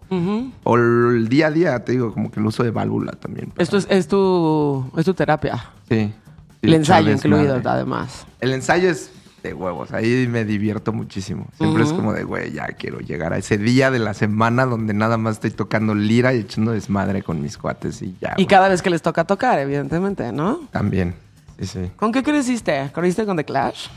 [0.64, 3.52] O el día a día, te digo, como que lo uso de válvula también.
[3.58, 5.66] Esto es, es, tu, es tu terapia.
[5.90, 6.14] Sí.
[6.62, 8.28] Sí, el ensayo incluido, además.
[8.42, 9.12] El ensayo es
[9.43, 9.91] de huevos.
[9.91, 11.47] Ahí me divierto muchísimo.
[11.58, 14.93] Siempre es como de, güey, ya quiero llegar a ese día de la semana donde
[14.93, 18.32] nada más estoy tocando lira y echando desmadre con mis cuates y ya.
[18.32, 18.47] Y güey.
[18.47, 20.62] cada vez que les toca tocar, evidentemente, ¿no?
[20.71, 21.15] También.
[21.60, 21.91] Sí, sí.
[21.95, 22.89] ¿Con qué creciste?
[22.93, 23.88] ¿Creciste con The Clash?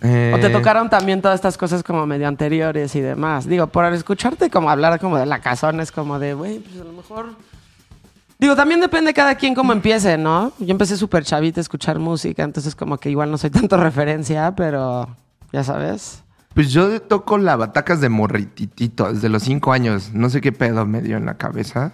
[0.00, 3.48] Eh, ¿O te tocaron también todas estas cosas como medio anteriores y demás?
[3.48, 6.84] Digo, por escucharte como hablar como de la casona es como de, güey, pues a
[6.84, 7.30] lo mejor...
[8.38, 10.52] Digo, también depende cada quien cómo empiece, ¿no?
[10.60, 14.54] Yo empecé súper chavita a escuchar música, entonces como que igual no soy tanto referencia,
[14.54, 15.08] pero
[15.52, 16.22] ya sabes.
[16.54, 20.12] Pues yo toco la batacas de morrititito desde los cinco años.
[20.12, 21.92] No sé qué pedo me dio en la cabeza.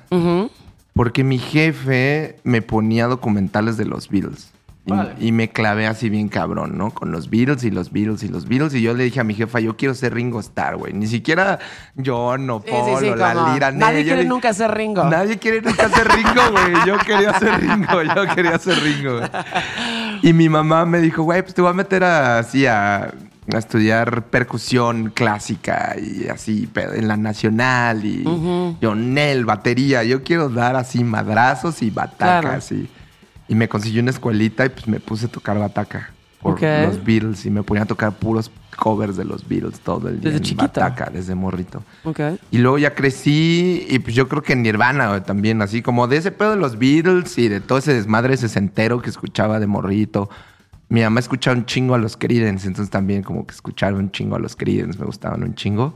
[0.94, 4.53] Porque mi jefe me ponía documentales de los Beatles.
[5.18, 6.90] Y, me clavé así bien cabrón, ¿no?
[6.90, 8.74] Con los Beatles y los Beatles y los Beatles.
[8.74, 10.92] Y yo le dije a mi jefa, yo quiero ser Ringo Starr, güey.
[10.92, 11.58] Ni siquiera
[12.04, 13.70] John o Paul sí, sí, o la Lira.
[13.72, 15.04] nadie quiere le- nunca ser Ringo.
[15.04, 16.86] Nadie quiere nunca ser Ringo, güey.
[16.86, 19.18] Yo quería ser Ringo, yo quería ser Ringo.
[19.20, 19.30] güey.
[20.22, 23.58] Y mi mamá me dijo, güey, pues te voy a meter a- así a, a
[23.58, 28.22] estudiar percusión clásica y así en la nacional y
[28.94, 30.04] Nel, batería.
[30.04, 32.70] Yo quiero dar así madrazos y batacas.
[32.72, 32.88] Y,
[33.48, 36.10] y me consiguió una escuelita y pues me puse a tocar bataca
[36.44, 40.20] por los Beatles y me ponía a tocar puros covers de los Beatles todo el
[40.20, 40.30] día.
[40.30, 40.62] Desde en chiquito.
[40.80, 41.82] Bataca, desde morrito.
[42.50, 46.18] Y luego ya crecí y pues yo creo que Nirvana güey, también, así como de
[46.18, 50.28] ese pedo de los Beatles y de todo ese desmadre sesentero que escuchaba de morrito.
[50.90, 54.36] Mi mamá escuchaba un chingo a los Creedence, entonces también como que escuchaba un chingo
[54.36, 55.94] a los Creedence, me gustaban un chingo.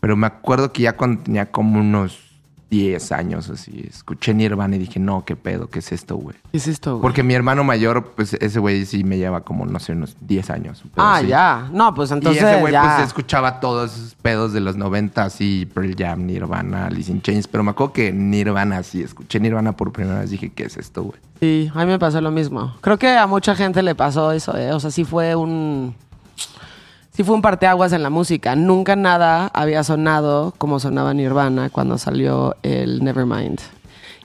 [0.00, 2.27] Pero me acuerdo que ya cuando tenía como unos
[2.70, 6.36] 10 años así, escuché Nirvana y dije, no, qué pedo, ¿qué es esto, güey?
[6.50, 7.02] ¿Qué es esto, güey?
[7.02, 10.50] Porque mi hermano mayor, pues ese güey sí me lleva como, no sé, unos 10
[10.50, 10.82] años.
[10.96, 11.68] Ah, ya.
[11.72, 12.96] No, pues entonces y ese güey ya.
[12.96, 17.48] pues escuchaba todos esos pedos de los 90, así Pearl Jam, Nirvana, Alice in Chains,
[17.48, 21.04] pero me acuerdo que Nirvana, sí, escuché Nirvana por primera vez, dije, ¿qué es esto,
[21.04, 21.18] güey?
[21.40, 22.74] Sí, a mí me pasó lo mismo.
[22.80, 24.72] Creo que a mucha gente le pasó eso, ¿eh?
[24.72, 25.94] O sea, sí fue un...
[27.18, 28.54] Sí fue un parteaguas en la música.
[28.54, 33.58] Nunca nada había sonado como sonaba Nirvana cuando salió el Nevermind.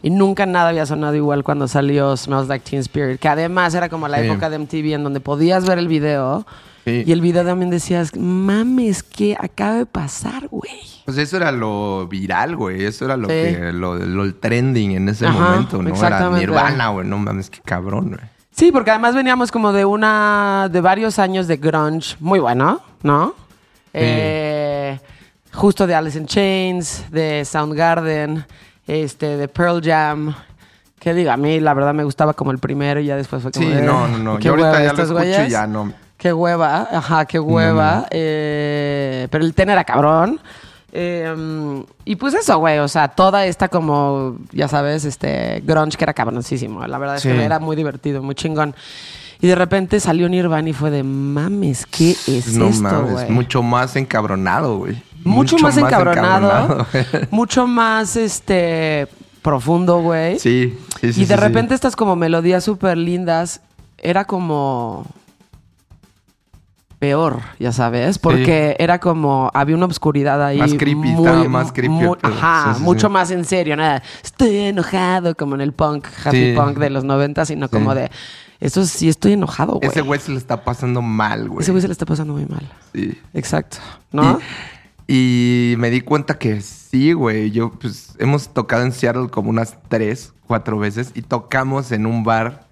[0.03, 3.89] Y nunca nada había sonado igual cuando salió Smells Like Teen Spirit, que además era
[3.89, 4.27] como la Sí.
[4.27, 6.45] época de MTV en donde podías ver el video
[6.85, 7.03] Sí.
[7.07, 10.69] y el video también decías, mames, ¿qué acaba de pasar, güey?
[11.05, 13.33] Pues eso era lo viral, güey, eso era lo Sí.
[13.33, 15.95] que, lo, lo el trending en ese Ajá, momento, ¿no?
[15.95, 16.29] Era.
[16.29, 18.32] Nirvana, güey, no mames, qué cabrón, güey.
[18.55, 23.33] Sí, porque además veníamos como de una, de varios años de grunge muy bueno, ¿no?
[23.93, 24.99] Eh,
[25.51, 28.45] justo de Alice in Chains, de Soundgarden,
[28.87, 30.35] este, de Pearl Jam.
[30.99, 33.51] Que digo, a mí la verdad me gustaba como el primero y ya después fue
[33.51, 35.93] como Sí, de, no, no, no, yo ahorita hueva ya lo escucho y ya no.
[36.17, 38.05] Qué hueva, ajá, qué hueva.
[38.09, 40.39] Eh, pero el ten era cabrón.
[40.95, 46.03] Eh, y pues eso, güey, o sea, toda esta como, ya sabes, este grunge que
[46.03, 46.85] era cabroncísimo.
[46.85, 48.75] La verdad es que era muy divertido, muy chingón.
[49.41, 53.29] Y de repente salió Nirvana y fue de mames, ¿qué es no esto, mames, güey?
[53.31, 55.01] mucho más encabronado, güey.
[55.23, 57.27] Mucho, más encabronado, encabronado, güey.
[57.31, 59.07] mucho más este
[59.41, 60.37] profundo, güey.
[60.37, 61.21] sí, sí, sí.
[61.23, 61.75] y de sí, repente sí.
[61.75, 63.61] estas como melodías súper lindas,
[63.97, 65.07] era como
[67.03, 70.57] peor, ya sabes, porque era como, había una obscuridad ahí.
[70.57, 74.01] Más creepy, muy, estaba más creepy muy- ajá, Sí, sí, mucho más en serio, nada,
[74.23, 78.09] estoy enojado como en el punk, happy punk de los 90, sino como de,
[78.61, 79.89] esto sí estoy enojado, güey.
[79.89, 81.61] Ese güey se le está pasando mal, güey.
[81.63, 82.71] Ese güey se le está pasando muy mal.
[82.93, 83.19] Sí.
[83.33, 83.79] Exacto,
[84.13, 84.39] ¿no?
[85.05, 87.51] Y, y me di cuenta que sí, güey.
[87.51, 92.23] Yo, pues, hemos tocado en Seattle como unas tres, cuatro veces y tocamos en un
[92.23, 92.62] bar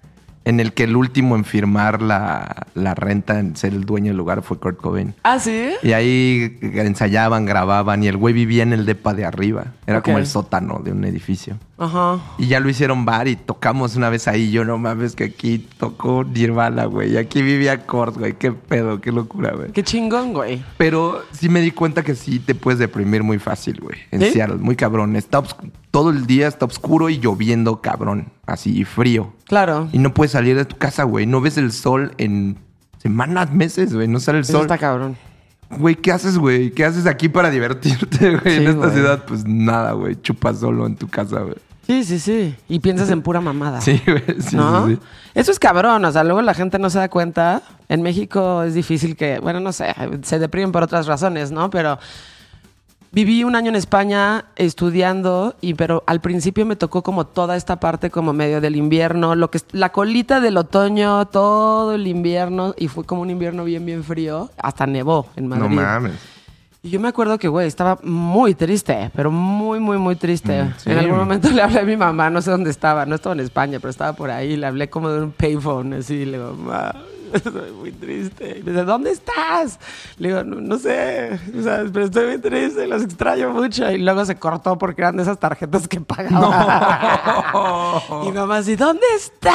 [0.44, 4.16] en el que el último en firmar la, la renta, en ser el dueño del
[4.16, 5.14] lugar, fue Kurt Cobain.
[5.22, 5.70] Ah, sí.
[5.82, 9.66] Y ahí ensayaban, grababan y el güey vivía en el depa de arriba.
[9.86, 11.58] Era como el sótano de un edificio.
[11.78, 12.20] Ajá.
[12.38, 14.50] Y ya lo hicieron bar y tocamos una vez ahí.
[14.50, 17.12] Yo no mames que aquí tocó Nirvana, güey.
[17.12, 18.34] Y aquí vivía Kurt, güey.
[18.34, 19.72] Qué pedo, qué locura, güey.
[19.72, 20.62] Qué chingón, güey.
[20.76, 23.98] Pero sí me di cuenta que sí te puedes deprimir muy fácil, güey.
[24.10, 24.30] En ¿Sí?
[24.30, 25.16] Seattle, muy cabrón.
[25.16, 25.42] Está
[25.92, 28.32] todo el día está oscuro y lloviendo, cabrón.
[28.46, 29.32] Así, y frío.
[29.46, 29.88] Claro.
[29.92, 31.26] Y no puedes salir de tu casa, güey.
[31.26, 32.58] No ves el sol en
[32.98, 34.08] semanas, meses, güey.
[34.08, 34.62] No sale el Eso sol.
[34.62, 35.16] está cabrón.
[35.70, 36.70] Güey, ¿qué haces, güey?
[36.72, 38.56] ¿Qué haces aquí para divertirte, güey?
[38.56, 38.90] Sí, en esta güey.
[38.92, 40.20] ciudad, pues nada, güey.
[40.20, 41.56] Chupas solo en tu casa, güey.
[41.86, 42.54] Sí, sí, sí.
[42.68, 43.80] Y piensas en pura mamada.
[43.82, 44.22] Sí, güey.
[44.40, 44.86] Sí, ¿No?
[44.88, 45.00] sí, sí.
[45.34, 47.62] Eso es cabrón, o sea, luego la gente no se da cuenta.
[47.88, 51.70] En México es difícil que, bueno, no sé, se deprimen por otras razones, ¿no?
[51.70, 51.98] Pero
[53.12, 57.78] viví un año en España estudiando, y pero al principio me tocó como toda esta
[57.78, 62.88] parte como medio del invierno, lo que la colita del otoño, todo el invierno, y
[62.88, 65.62] fue como un invierno bien, bien frío, hasta nevó en Madrid.
[65.62, 66.12] No mames.
[66.84, 70.64] Y yo me acuerdo que, güey, estaba muy triste, pero muy, muy, muy triste.
[70.64, 70.90] Mm, sí.
[70.90, 73.40] En algún momento le hablé a mi mamá, no sé dónde estaba, no estaba en
[73.40, 76.54] España, pero estaba por ahí, le hablé como de un payphone, así, y le digo,
[76.54, 76.92] "Ma,
[77.44, 78.58] Estoy muy triste.
[78.58, 79.78] Y me dice, ¿dónde estás?
[80.18, 83.90] Le digo, no, no sé, o sea, pero estoy muy triste, los extraño mucho.
[83.90, 87.42] Y luego se cortó porque eran de esas tarjetas que pagaba.
[88.26, 89.54] y mamá así, ¿dónde está?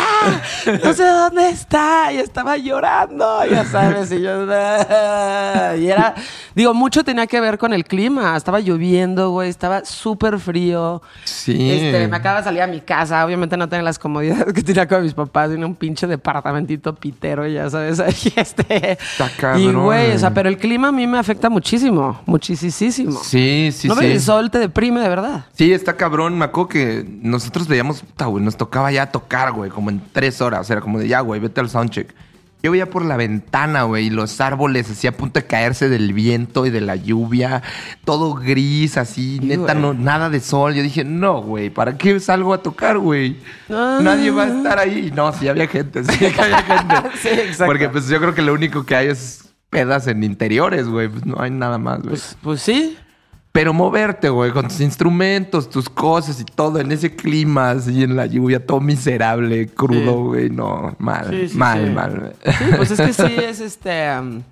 [0.83, 2.11] No sé dónde está.
[2.11, 4.11] Y estaba llorando, ya sabes.
[4.11, 6.15] Y yo, y era,
[6.55, 8.35] digo, mucho tenía que ver con el clima.
[8.35, 11.01] Estaba lloviendo, güey, estaba súper frío.
[11.25, 11.71] Sí.
[11.71, 13.23] Este, me acaba de salir a mi casa.
[13.25, 15.51] Obviamente no tengo las comodidades que tenía con mis papás.
[15.51, 18.25] Vine un pinche departamentito pitero, ya sabes.
[18.25, 18.97] Y, este,
[19.38, 19.62] cabrón.
[19.62, 22.21] y güey, o sea, pero el clima a mí me afecta muchísimo.
[22.25, 23.19] Muchísimo.
[23.23, 24.06] Sí, sí, no sí.
[24.06, 25.45] el sol te deprime de verdad.
[25.53, 26.38] Sí, está cabrón.
[26.38, 30.41] Me acuerdo que nosotros veíamos, puta, güey, nos tocaba ya tocar, güey, como en tres
[30.41, 30.69] horas.
[30.69, 32.13] Era como de ya, güey, vete al soundcheck.
[32.67, 36.12] Yo veía por la ventana, güey, y los árboles así a punto de caerse del
[36.12, 37.63] viento y de la lluvia,
[38.03, 39.82] todo gris, así, Sí, neta, güey.
[39.82, 40.73] no, nada de sol.
[40.73, 43.38] Yo dije, no, güey, ¿para qué salgo a tocar, güey?
[43.69, 44.01] Ah.
[44.03, 45.13] Nadie va a estar ahí.
[45.15, 46.95] No, sí había gente, sí que había gente.
[47.21, 47.67] Sí, exacto.
[47.67, 51.08] Porque pues yo creo que lo único que hay es pedas en interiores, güey.
[51.08, 52.10] Pues no hay nada más, güey.
[52.10, 52.97] Pues, pues sí.
[53.51, 58.15] Pero moverte, güey, con tus instrumentos, tus cosas y todo en ese clima, así en
[58.15, 60.21] la lluvia, todo miserable, crudo, Sí.
[60.27, 60.49] güey.
[60.51, 62.33] No, mal, Sí, sí, mal, mal.
[62.45, 64.12] Sí, pues es que sí es este.
[64.19, 64.43] um,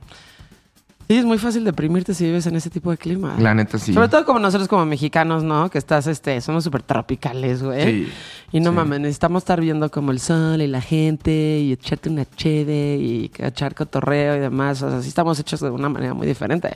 [1.08, 3.36] sí, es muy fácil deprimirte si vives en ese tipo de clima.
[3.38, 3.94] La neta, sí.
[3.94, 5.70] Sobre todo como nosotros como mexicanos, ¿no?
[5.70, 8.06] Que estás, este, somos súper tropicales, güey.
[8.06, 8.12] Sí,
[8.54, 12.26] Y no mames, necesitamos estar viendo como el sol y la gente y echarte una
[12.26, 14.82] cheve y echar cotorreo y demás.
[14.82, 16.76] O sea, sí estamos hechos de una manera muy diferente.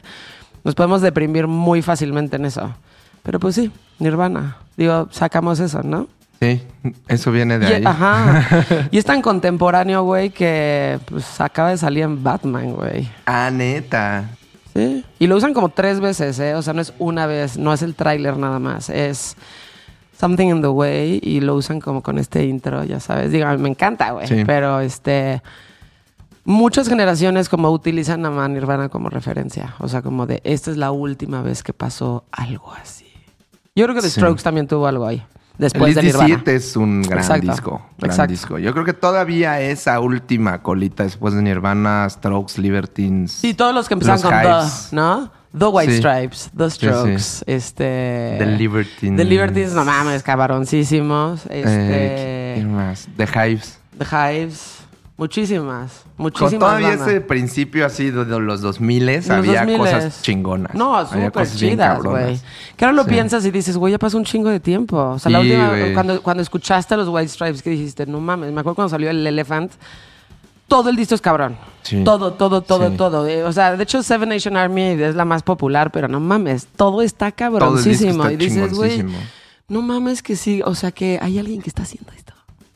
[0.63, 2.73] Nos podemos deprimir muy fácilmente en eso.
[3.23, 4.57] Pero pues sí, Nirvana.
[4.77, 6.07] Digo, sacamos eso, ¿no?
[6.39, 6.61] Sí,
[7.09, 7.83] eso viene de Y- ahí.
[7.85, 8.65] Ajá.
[8.91, 13.09] y es tan contemporáneo, güey, que pues acaba de salir en Batman, güey.
[13.25, 14.29] Ah, neta.
[14.73, 15.03] Sí.
[15.19, 16.55] Y lo usan como tres veces, ¿eh?
[16.55, 18.89] O sea, no es una vez, no es el tráiler nada más.
[18.89, 19.35] Es
[20.17, 23.31] Something in the Way y lo usan como con este intro, ya sabes.
[23.31, 24.27] Digo, me encanta, güey.
[24.27, 24.43] Sí.
[24.45, 25.41] Pero este.
[26.49, 29.75] Muchas generaciones como utilizan a Nirvana como referencia.
[29.77, 33.05] O sea, como de esta es la última vez que pasó algo así.
[33.75, 34.19] Yo creo que The Sí.
[34.19, 35.17] Strokes también tuvo algo ahí.
[35.17, 35.25] El
[35.59, 36.25] Después de Nirvana.
[36.25, 37.81] 7 es un gran Exacto, disco.
[37.99, 38.31] Gran exacto.
[38.31, 38.57] disco.
[38.57, 43.31] Yo creo que todavía esa última colita después de Nirvana, Strokes, Libertines.
[43.31, 44.87] Sí, todos los que empezaron Los con Hives.
[44.89, 45.31] The, ¿no?
[45.55, 45.97] The White Sí.
[45.99, 47.43] Stripes, The Strokes, sí.
[47.45, 48.35] este...
[48.39, 49.17] The Libertines.
[49.17, 51.45] The Libertines, no mames, cabroncísimos.
[51.47, 52.53] Eh, Este...
[52.55, 53.07] ¿Quién más?
[53.17, 53.79] The Hives.
[53.99, 54.78] The Hives.
[55.19, 56.59] Muchísimas, Con muchísimas.
[56.59, 57.05] todavía banda.
[57.07, 59.77] ese principio así de, los 2000 En los había 2000s.
[59.77, 60.73] cosas chingonas.
[60.73, 62.39] No, súper chidas, güey.
[62.77, 63.09] Que ahora lo Sí.
[63.09, 64.97] piensas y dices, güey, ya pasó un chingo de tiempo.
[64.97, 68.51] O sea, la última, cuando, cuando escuchaste a los White Stripes, que dijiste, no mames,
[68.53, 69.73] me acuerdo cuando salió el Elephant,
[70.69, 71.57] todo el disco es cabrón.
[71.81, 72.03] Sí.
[72.03, 73.27] Todo, todo, todo, todo.
[73.27, 76.67] Eh, O sea, de hecho, Seven Nation Army es la más popular, pero no mames,
[76.75, 78.23] todo está Todo el disco cabroncísimo.
[78.23, 79.05] está y dices, güey,
[79.67, 82.11] no mames que sí, o sea, que hay alguien que está haciendo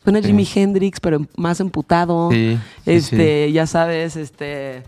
[0.03, 2.29] Suena Jimi Hendrix, pero más emputado.
[2.31, 4.83] Sí, sí, este, ya sabes, este.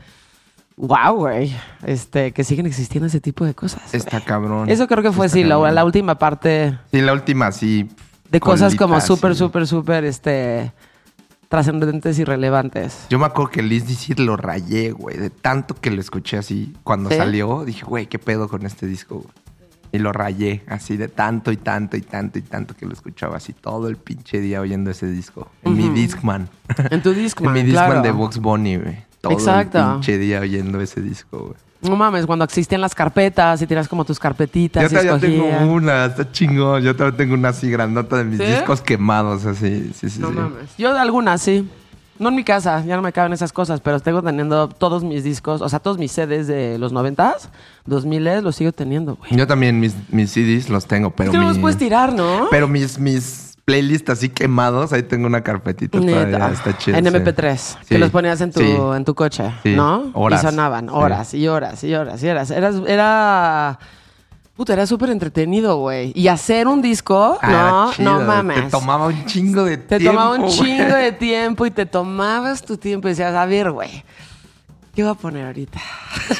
[0.77, 1.55] Wow, güey.
[1.85, 3.93] Este, que siguen existiendo ese tipo de cosas.
[3.93, 4.69] Está cabrón.
[4.69, 7.87] Eso creo que fue, Está sí, la, última parte Sí, la última sí.
[8.29, 9.39] de cosas como súper, sí.
[9.39, 10.73] súper, súper, este.
[11.47, 13.05] trascendentes y relevantes.
[13.09, 15.15] Yo me acuerdo que Liz DC lo rayé, güey.
[15.17, 16.73] De tanto que lo escuché así.
[16.83, 17.15] Cuando ¿Sí?
[17.15, 19.44] salió, dije, güey, ¿qué pedo con este disco, güey?
[19.95, 23.37] Y lo rayé así de tanto y tanto y tanto y tanto que lo escuchaba
[23.37, 25.49] así todo el pinche día oyendo ese disco.
[25.63, 26.49] En mi Discman.
[26.91, 28.01] En tu Discman, en mi Discman claro.
[28.01, 28.97] de Vox Bunny, güey.
[29.21, 29.79] Todo Exacto.
[29.79, 31.55] el pinche día oyendo ese disco, güey.
[31.81, 36.05] No mames, cuando existían las carpetas y tiras como tus carpetitas Yo todavía tengo una,
[36.05, 36.81] está chingón.
[36.83, 38.45] Yo todavía tengo una así grandota de mis ¿Sí?
[38.45, 39.91] discos quemados, así.
[39.93, 40.33] Sí, sí, No sí.
[40.35, 40.77] mames.
[40.77, 41.69] Yo algunas, sí.
[42.17, 45.23] No en mi casa, ya no me caben esas cosas, pero tengo teniendo todos mis
[45.23, 47.49] discos, o sea, todos mis CDs de los 90s,
[47.85, 49.35] 2000 los sigo teniendo, güey.
[49.35, 52.47] Yo también mis, mis CDs los tengo, pero es que no los puedes tirar, ¿no?
[52.49, 56.49] Pero mis, mis playlists así quemados, ahí tengo una carpetita todavía.
[56.49, 56.97] Está chido.
[56.97, 57.11] En sí.
[57.11, 58.77] MP3, que los ponías en tu, sí.
[58.95, 60.11] en tu coche, ¿no?
[60.13, 60.41] horas.
[60.43, 62.51] Y sonaban horas y horas y horas y horas.
[62.51, 63.79] Era, era,
[64.55, 66.11] puta, era súper entretenido, güey.
[66.15, 68.19] Y hacer un disco, Ah, no, chido.
[68.19, 68.65] no mames.
[68.65, 70.17] Te tomaba un chingo de Te tiempo.
[70.17, 70.51] tomaba un güey.
[70.53, 74.03] chingo de tiempo y te tomabas tu tiempo y decías, a ver, güey,
[74.95, 75.79] ¿qué voy a poner ahorita?
[76.29, 76.35] Sí,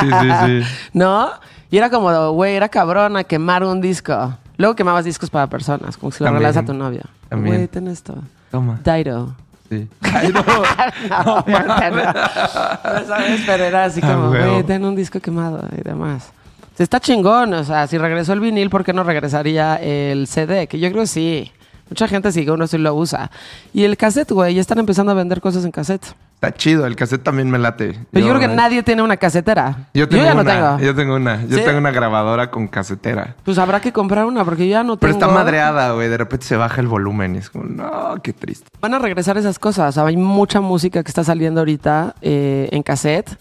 [0.00, 0.28] sí, sí.
[0.62, 0.62] sí.
[0.92, 1.30] ¿No?
[1.70, 4.36] Y era como, güey, era cabrón a quemar un disco.
[4.56, 7.02] Luego quemabas discos para personas, como si lo regalas a tu novio.
[7.28, 7.54] También.
[7.56, 8.14] Güey, ten esto.
[8.50, 8.80] Toma.
[8.84, 9.34] Dido.
[9.70, 9.88] Sí.
[10.02, 13.00] no, neta, no.
[13.00, 16.32] No sabes, pero era así Ah, como, güey, ten un disco quemado y demás.
[16.80, 20.66] Está chingón, o sea, si regresó el vinil, ¿por qué no regresaría el CD?
[20.66, 21.52] Que yo creo que sí.
[21.90, 23.30] Mucha gente sigue uno sí lo usa.
[23.74, 26.06] Y el cassette, güey, ya están empezando a vender cosas en cassette.
[26.36, 27.98] Está chido, el cassette también me late.
[28.10, 29.90] Pero yo, creo que nadie tiene una casetera.
[29.92, 30.78] Yo, tengo ya no una, tengo.
[30.78, 31.44] Yo tengo una.
[31.44, 31.64] Yo ¿Sí?
[31.64, 33.36] tengo una grabadora con casetera.
[33.44, 35.26] Pues habrá que comprar una porque yo ya no Pero tengo.
[35.26, 36.08] está madreada, güey.
[36.08, 38.68] De repente se baja el volumen y es como, no, qué triste.
[38.80, 39.98] Van a regresar esas cosas.
[39.98, 43.36] Hay mucha música que está saliendo ahorita eh, en cassette.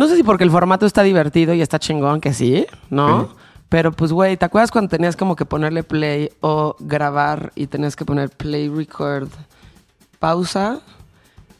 [0.00, 3.20] No sé si porque el formato está divertido y está chingón, que sí, ¿no?
[3.24, 3.34] Sí.
[3.68, 7.94] Pero pues, güey, ¿te acuerdas cuando tenías como que ponerle play o grabar y tenías
[7.96, 9.28] que poner play, record,
[10.18, 10.80] pausa?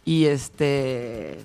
[0.07, 1.45] Y este...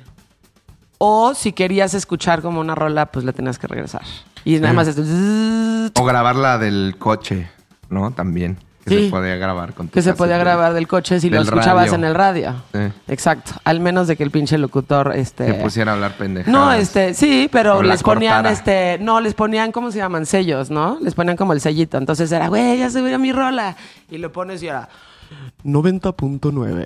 [0.98, 4.04] O si querías escuchar como una rola, pues le tenías que regresar.
[4.46, 4.88] Y nada más...
[4.88, 7.50] es- O grabar la del coche,
[7.90, 8.12] ¿no?
[8.12, 8.58] También.
[8.86, 9.06] Que Sí.
[9.06, 11.96] se podía grabar con tu Que se podía grabar del coche si lo escuchabas radio.
[11.96, 12.56] en el radio.
[12.72, 12.80] Sí.
[13.08, 13.54] Exacto.
[13.64, 15.48] Al menos de que el pinche locutor, este...
[15.48, 16.54] Que pusiera a hablar pendejadas.
[16.54, 18.52] No, este, sí, pero les ponían, cortara.
[18.54, 20.28] este, no, les ponían, ¿cómo se llaman?
[20.28, 21.00] Sellos, ¿no?
[21.02, 21.98] Les ponían como el sellito.
[21.98, 23.76] Entonces era, güey, ya se veía mi rola.
[24.12, 24.88] Y lo pones y era
[25.64, 26.86] 90.9.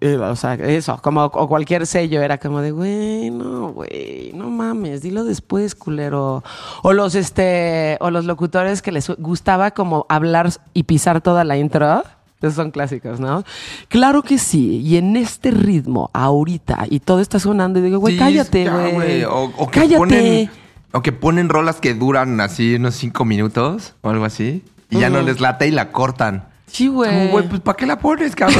[0.00, 4.50] Eh, O sea, eso, como o cualquier sello era como de, güey, no, güey, no
[4.50, 6.44] mames, dilo después, culero.
[6.82, 11.56] O los, este, o los locutores que les gustaba como hablar y pisar toda la
[11.56, 12.02] intro.
[12.42, 13.44] Esos son clásicos, ¿no?
[13.88, 14.82] Claro que sí.
[14.84, 19.24] Y en este ritmo, ahorita, y todo está sonando, y digo, güey, Sí, cállate, güey.
[19.24, 19.96] O, o que cállate.
[19.96, 20.50] ponen,
[20.92, 24.62] o que ponen rolas que duran así unos cinco minutos o algo así.
[24.90, 26.48] Y ya no les late y la cortan.
[26.68, 27.28] Sí, güey.
[27.30, 28.58] güey, pues ¿para qué la pones, cabrón?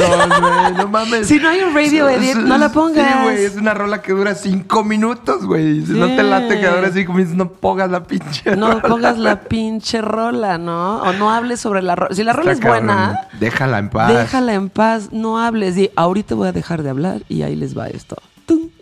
[0.77, 1.27] No mames.
[1.27, 3.05] Si no hay un radio edit, no la pongas.
[3.05, 5.85] Sí, güey, es una rola que dura cinco minutos, güey.
[5.85, 9.17] Si no te late que dura cinco minutos, no pongas la pinche No rola, pongas
[9.17, 11.01] la pinche rola, ¿no?
[11.03, 12.15] O no hables sobre la rola.
[12.15, 12.85] Si la rola es cabrón.
[12.87, 14.07] buena, Déjala en paz.
[14.13, 15.75] déjala en paz, no hables.
[15.75, 18.15] Di, ahorita voy a dejar de hablar y ahí les va esto.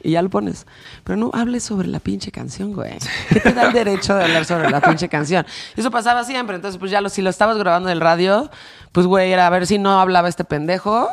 [0.05, 0.67] Y ya lo pones.
[1.03, 2.93] Pero no hables sobre la pinche canción, güey.
[3.29, 5.47] ¿Qué te da el derecho de hablar sobre la pinche canción?
[5.75, 6.55] Eso pasaba siempre.
[6.55, 8.51] Entonces, pues ya lo, si lo estabas grabando en el radio,
[8.91, 11.09] pues, güey, era a ver si no hablaba este pendejo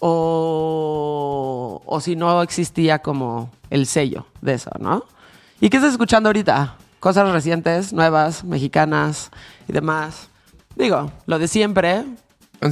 [0.00, 5.04] o, o si no existía como el sello de eso, ¿no?
[5.60, 6.74] ¿Y qué estás escuchando ahorita?
[6.98, 9.30] Cosas recientes, nuevas, mexicanas
[9.68, 10.30] y demás.
[10.74, 12.04] Digo, lo de siempre.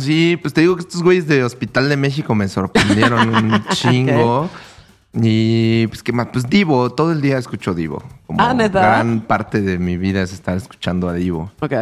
[0.00, 4.50] Sí, pues te digo que estos güeyes de Hospital de México me sorprendieron un chingo.
[5.12, 8.02] Y pues qué más, pues Divo, todo el día escucho Divo.
[8.26, 8.80] Como Ah, ¿neta?
[8.80, 11.50] Gran parte de mi vida es estar escuchando a Divo.
[11.60, 11.72] Ok.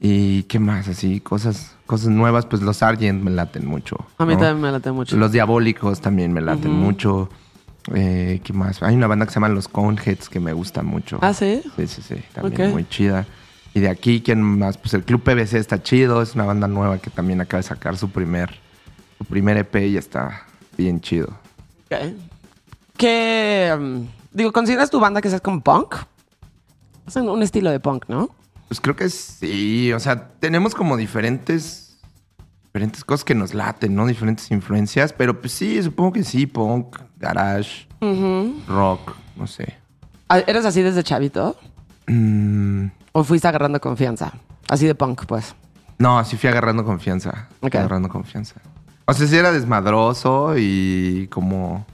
[0.00, 3.96] Y qué más, así, cosas, cosas nuevas, pues los Argent me laten mucho.
[4.18, 4.40] A mí ¿no?
[4.40, 5.16] también me late mucho.
[5.16, 7.30] Los Diabólicos también me laten mucho.
[7.94, 8.82] Eh, ¿Qué más?
[8.82, 11.18] Hay una banda que se llama Los Coneheads que me gusta mucho.
[11.22, 11.62] ¿Ah, sí?
[11.76, 12.16] Sí, sí, sí.
[12.34, 13.26] También muy chida.
[13.74, 14.76] Y de aquí, ¿quién más?
[14.76, 16.20] Pues el Club PBC está chido.
[16.22, 18.50] Es una banda nueva que también acaba de sacar su primer,
[19.16, 20.42] su primer EP y está
[20.76, 21.28] bien chido.
[21.90, 21.98] Ok.
[22.98, 23.74] ¿Qué.
[23.78, 25.94] mm, digo, ¿consideras tu banda que sea como punk?
[27.06, 28.28] Es un, estilo de punk, ¿no?
[28.66, 29.92] Pues creo que sí.
[29.94, 31.96] O sea, tenemos como diferentes,
[32.64, 34.06] diferentes cosas que nos laten, ¿no?
[34.06, 35.14] Diferentes influencias.
[35.14, 36.46] Pero pues sí, supongo que sí.
[36.46, 37.88] Punk, garage,
[38.66, 39.78] rock, no sé.
[40.28, 41.56] Ah, ¿Eres así desde chavito?
[42.08, 44.34] Mm, ¿O fuiste agarrando confianza?
[44.68, 45.54] Así de punk, pues.
[45.98, 47.48] No, sí fui agarrando confianza.
[47.60, 47.76] Ok.
[47.76, 48.56] Agarrando confianza.
[49.06, 51.86] O sea, sí era desmadroso y como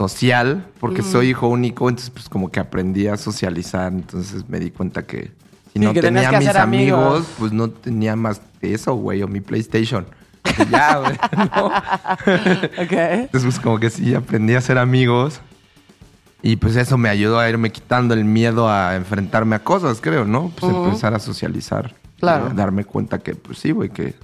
[0.00, 4.70] social, porque soy hijo único, entonces pues como que aprendí a socializar, entonces me di
[4.70, 5.30] cuenta que
[5.74, 6.58] si no que tenía mis amigos.
[6.58, 10.06] amigos, pues no tenía más de eso, güey, o mi PlayStation.
[10.58, 11.66] Y ya, güey, ¿no?
[12.82, 12.92] Ok.
[12.92, 15.42] Entonces pues como que sí aprendí a hacer amigos
[16.40, 20.24] y pues eso me ayudó a irme quitando el miedo a enfrentarme a cosas, creo,
[20.24, 20.50] ¿no?
[20.58, 21.94] Pues empezar a socializar.
[22.18, 22.46] Claro.
[22.48, 24.14] Y a darme cuenta que pues sí, güey, que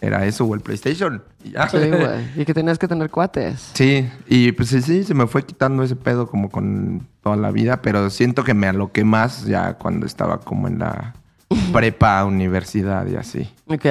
[0.00, 1.22] era eso o el PlayStation.
[1.44, 1.68] Y ya.
[1.68, 2.26] Sí, güey.
[2.36, 3.70] Y que tenías que tener cuates.
[3.74, 7.50] Sí, y pues sí, sí, se me fue quitando ese pedo como con toda la
[7.50, 11.14] vida, pero siento que me aloqué más ya cuando estaba como en la
[11.72, 13.50] prepa, universidad y así.
[13.66, 13.86] Ok.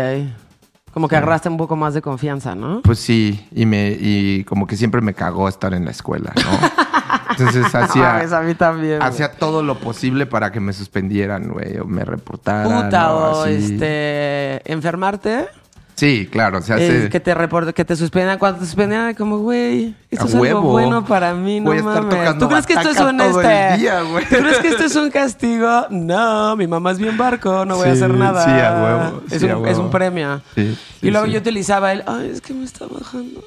[0.93, 2.81] Como que agarraste un poco más de confianza, ¿no?
[2.81, 6.69] Pues sí, y me y como que siempre me cagó estar en la escuela, ¿no?
[7.31, 9.01] Entonces hacía a mí también.
[9.01, 12.85] hacía todo lo posible para que me suspendieran, güey, o me reportaran.
[12.85, 13.73] Puta, o o así.
[13.73, 14.71] este.
[14.71, 15.47] Enfermarte.
[15.95, 18.37] Sí, claro, se eh, hace que te reporte, que te suspendían.
[18.37, 22.37] Cuando te suspendían, era como, güey, esto A es algo bueno para mí, no mames.
[22.37, 23.77] ¿Tú crees que esto es un este?
[23.77, 24.01] día.
[24.01, 25.85] ¿Tú crees que esto es un castigo?
[25.89, 28.43] No, mi mamá es bien barco, no voy a hacer nada.
[28.43, 29.67] sí, a huevo, Es, un, a huevo.
[29.67, 30.41] es un premio.
[30.53, 33.41] Sí, y luego yo utilizaba el, ay, es que me está bajando.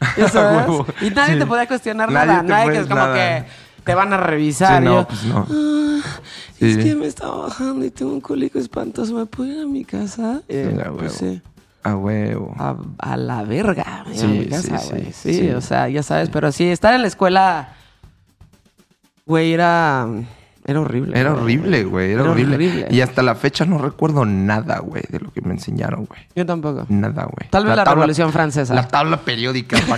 [0.18, 0.68] ¿Ya sabes?
[0.68, 0.86] huevo.
[1.00, 2.42] Y nadie te podía cuestionar Nadie nada.
[2.42, 3.14] Nadie que es como nada.
[3.14, 3.44] que
[3.84, 4.78] te van a revisar.
[4.80, 5.46] Sí, no, yo, pues no.
[5.50, 6.00] "Ah,
[6.60, 9.14] es que me está bajando y tengo un cólico espantoso.
[9.14, 10.42] ¿Me puedo ir a mi casa?
[10.48, 11.40] Eh, pues sí.
[11.82, 12.54] A huevo.
[12.58, 14.04] A, a la verga.
[14.12, 15.12] Sí, a mi sí, casa, sí, güey.
[15.12, 15.50] Sí, sí.
[15.50, 17.68] o sea, ya sabes, pero sí, estar en la escuela,
[19.26, 20.06] güey, era,
[20.64, 21.18] era horrible.
[21.18, 22.12] Era horrible, güey.
[22.12, 22.54] Era, Era horrible.
[22.56, 22.88] horrible.
[22.90, 26.20] Y hasta la fecha no recuerdo nada, güey, de lo que me enseñaron, güey.
[26.34, 26.84] Yo tampoco.
[26.90, 27.48] Nada, güey.
[27.48, 28.74] Tal vez la Revolución Francesa.
[28.74, 29.78] La tabla periódica.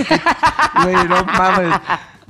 [0.83, 1.75] Güey, no mames.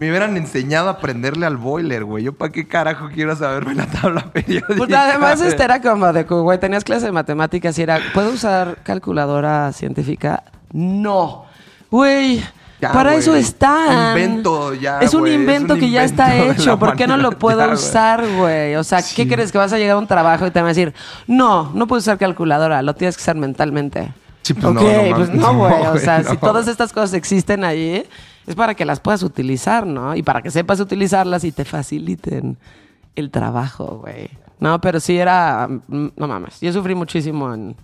[0.00, 2.24] Me hubieran enseñado a aprenderle al boiler, güey.
[2.24, 4.74] Yo para qué carajo quiero saberme la tabla periódica.
[4.74, 8.78] Pues además este era como de güey, tenías clase de matemáticas y era, ¿puedo usar
[8.82, 10.42] calculadora científica?
[10.72, 11.44] No.
[11.90, 12.42] Güey,
[12.80, 13.20] Ya, para güey.
[13.20, 14.14] eso está.
[14.16, 16.78] Invento ya, Es un es invento un que ya está hecho.
[16.78, 18.76] ¿Por qué no lo puedo ya, usar, güey?
[18.76, 19.52] O sea, ¿qué crees?
[19.52, 20.94] Que vas a llegar a un trabajo y te van a decir,
[21.26, 24.14] no, no puedes usar calculadora, lo tienes que usar mentalmente.
[24.40, 25.86] Sí, pues ok, no, no pues no, no, güey.
[25.88, 28.06] o sea, si todas estas cosas existen ahí,
[28.46, 30.14] es para que las puedas utilizar, ¿no?
[30.16, 32.56] Y para que sepas utilizarlas y te faciliten
[33.16, 34.30] el trabajo, güey.
[34.58, 35.68] No, pero sí era.
[35.68, 36.60] mm, No mames.
[36.60, 37.76] Yo sufrí muchísimo en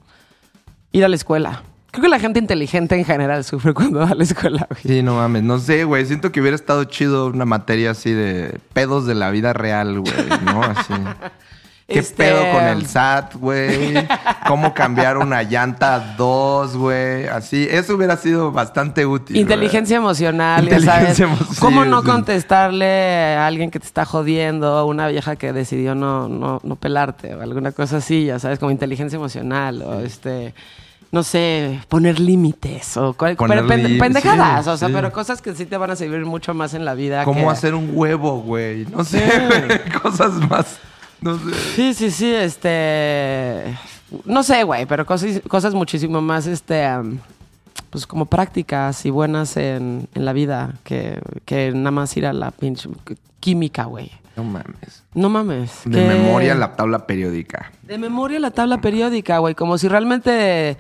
[0.93, 1.63] ir a la escuela.
[1.91, 4.83] Creo que la gente inteligente en general sufre cuando va a la escuela, güey.
[4.83, 5.43] Sí, no mames.
[5.43, 6.05] No sé, güey.
[6.05, 10.15] Siento que hubiera estado chido una materia así de pedos de la vida real, güey.
[10.45, 10.63] ¿No?
[10.63, 10.93] Así.
[11.89, 13.95] ¿Qué Este- pedo con el SAT, güey?
[14.49, 17.29] ¿Cómo cambiar una llanta a dos, güey?
[17.29, 17.69] Así.
[17.71, 19.37] Eso hubiera sido bastante útil.
[19.37, 21.23] Inteligencia emocional, ya sabes.
[21.61, 22.07] ¿Cómo sí, no sí.
[22.09, 27.35] contestarle a alguien que te está jodiendo, una vieja que decidió no, no, no pelarte
[27.37, 30.55] o alguna cosa así, ya sabes, como inteligencia emocional o este,
[31.13, 34.95] no sé, poner límites o cual- Poner pero pende- pendejadas, sí, o sea, sí.
[34.95, 37.23] pero cosas que sí te van a servir mucho más en la vida.
[37.25, 38.87] ¿Cómo que- hacer un huevo, güey?
[38.87, 39.79] No sé, güey.
[40.03, 40.79] Cosas más.
[41.21, 41.55] No sé.
[41.75, 43.77] Sí, sí, sí, este.
[44.25, 46.87] No sé, güey, pero cosas, cosas muchísimo más, este.
[47.91, 52.33] pues como prácticas y buenas en, en la vida que, que nada más ir a
[52.33, 52.89] la pinche
[53.41, 54.11] química, güey.
[54.37, 55.03] No mames.
[55.15, 55.81] No mames.
[55.87, 57.73] De que- memoria la tabla periódica.
[57.83, 59.55] De memoria la tabla periódica, güey.
[59.55, 60.77] Como si realmente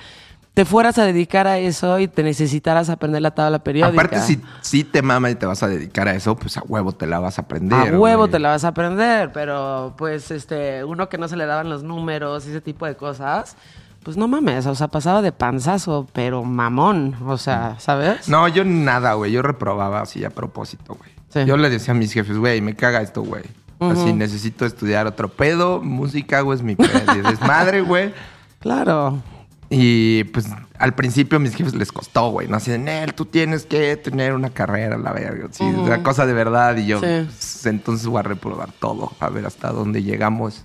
[0.57, 4.00] te fueras a dedicar a eso y te necesitaras aprender la tabla periódica.
[4.00, 6.92] Aparte, si, si te mama y te vas a dedicar a eso, pues a huevo
[6.92, 7.78] te la vas a aprender.
[7.94, 8.30] A huevo güey.
[8.30, 11.82] te la vas a aprender, pero pues este, uno que no se le daban los
[11.82, 13.54] números y ese tipo de cosas,
[14.02, 18.26] pues no mames, o sea, pasaba de panzazo, pero mamón, o sea, ¿sabes?
[18.26, 19.32] No, yo nada, güey.
[19.32, 21.11] Yo reprobaba así a propósito, güey.
[21.28, 21.44] Sí.
[21.44, 23.42] Yo le decía a mis jefes, güey, me caga esto, güey.
[23.78, 27.12] Así necesito estudiar otro pedo, música, güey, es mi pedo.
[27.14, 28.14] Y desmadre, güey.
[28.61, 29.20] Claro.
[29.69, 30.47] Y pues
[30.79, 32.47] al principio a mis jefes les costó, güey.
[32.49, 35.49] No así de, Nel, tú tienes que tener una carrera, la verga.
[35.51, 36.77] Sí, una cosa de verdad.
[36.77, 37.07] Y yo, Sí.
[37.25, 40.64] pues, entonces voy a reprobar todo, a ver hasta dónde llegamos.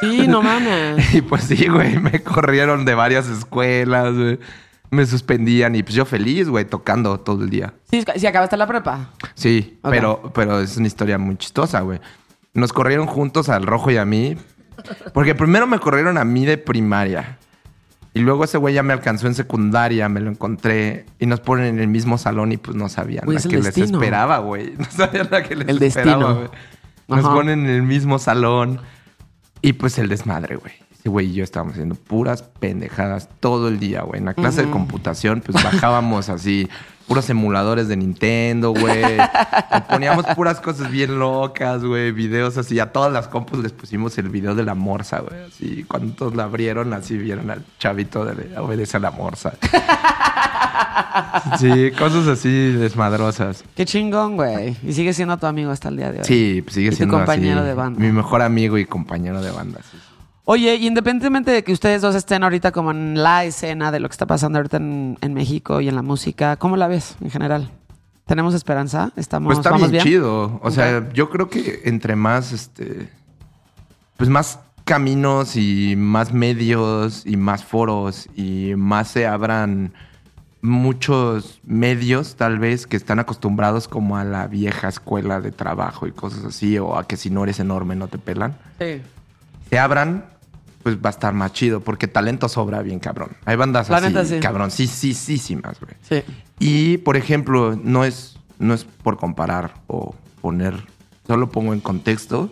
[0.00, 1.02] Sí, no mames.
[1.14, 4.38] Y pues sí, güey, me corrieron de varias escuelas, güey.
[4.90, 7.74] Me suspendían y pues yo feliz, güey, tocando todo el día.
[7.90, 9.10] Sí, si acabaste la prepa.
[9.34, 12.00] Sí, pero, pero es una historia muy chistosa, güey.
[12.54, 14.36] Nos corrieron juntos al rojo y a mí.
[15.12, 17.38] Porque primero me corrieron a mí de primaria.
[18.16, 21.04] Y luego ese güey ya me alcanzó en secundaria, me lo encontré.
[21.18, 23.58] Y nos ponen en el mismo salón y pues no sabían Güey, la es que
[23.58, 24.72] les esperaba, güey.
[24.78, 26.48] No sabían la que les El esperaba, güey.
[27.08, 27.34] Nos Ajá.
[27.34, 28.80] ponen en el mismo salón.
[29.60, 30.72] Y pues el desmadre, güey.
[30.98, 34.20] Ese güey y yo estábamos haciendo puras pendejadas todo el día, güey.
[34.20, 36.70] En la clase de computación, pues bajábamos así
[37.06, 39.16] puros emuladores de Nintendo, güey.
[39.88, 42.12] Poníamos puras cosas bien locas, güey.
[42.12, 42.78] Videos así.
[42.80, 45.44] A todas las compus les pusimos el video de la morsa, güey.
[45.44, 49.54] Así, cuando todos la abrieron, así vieron al chavito de obedece a la morsa.
[51.58, 53.64] Sí, cosas así desmadrosas.
[53.74, 54.76] Qué chingón, güey.
[54.82, 56.24] Y sigue siendo tu amigo hasta el día de hoy.
[56.24, 58.00] Sí, sigue Y tu siendo compañero así, de banda.
[58.00, 59.80] Mi mejor amigo y compañero de banda.
[59.90, 59.98] sí.
[60.48, 64.08] Oye, y independientemente de que ustedes dos estén ahorita como en la escena de lo
[64.08, 67.30] que está pasando ahorita en, en México y en la música, ¿cómo la ves en
[67.30, 67.68] general?
[68.26, 69.10] ¿Tenemos esperanza?
[69.16, 70.14] ¿Estamos, Pues está vamos bien, bien?
[70.14, 70.60] chido.
[70.62, 73.08] O sea, yo creo que entre más, este,
[74.16, 79.92] pues más caminos y más medios y más foros y más se abran
[80.62, 86.12] muchos medios tal vez que están acostumbrados como a la vieja escuela de trabajo y
[86.12, 88.56] cosas así o a que si no eres enorme no te pelan.
[88.78, 89.02] Sí.
[89.70, 90.24] Se abran,
[90.86, 93.30] pues va a estar más chido porque talento sobra bien cabrón.
[93.44, 94.38] Hay bandas La así, neta, sí.
[94.38, 95.94] cabrón, sí, sí, sí, sí, más, güey.
[96.00, 96.22] Sí.
[96.60, 100.86] Y, por ejemplo, no es, no es por comparar o poner,
[101.26, 102.50] solo pongo en contexto.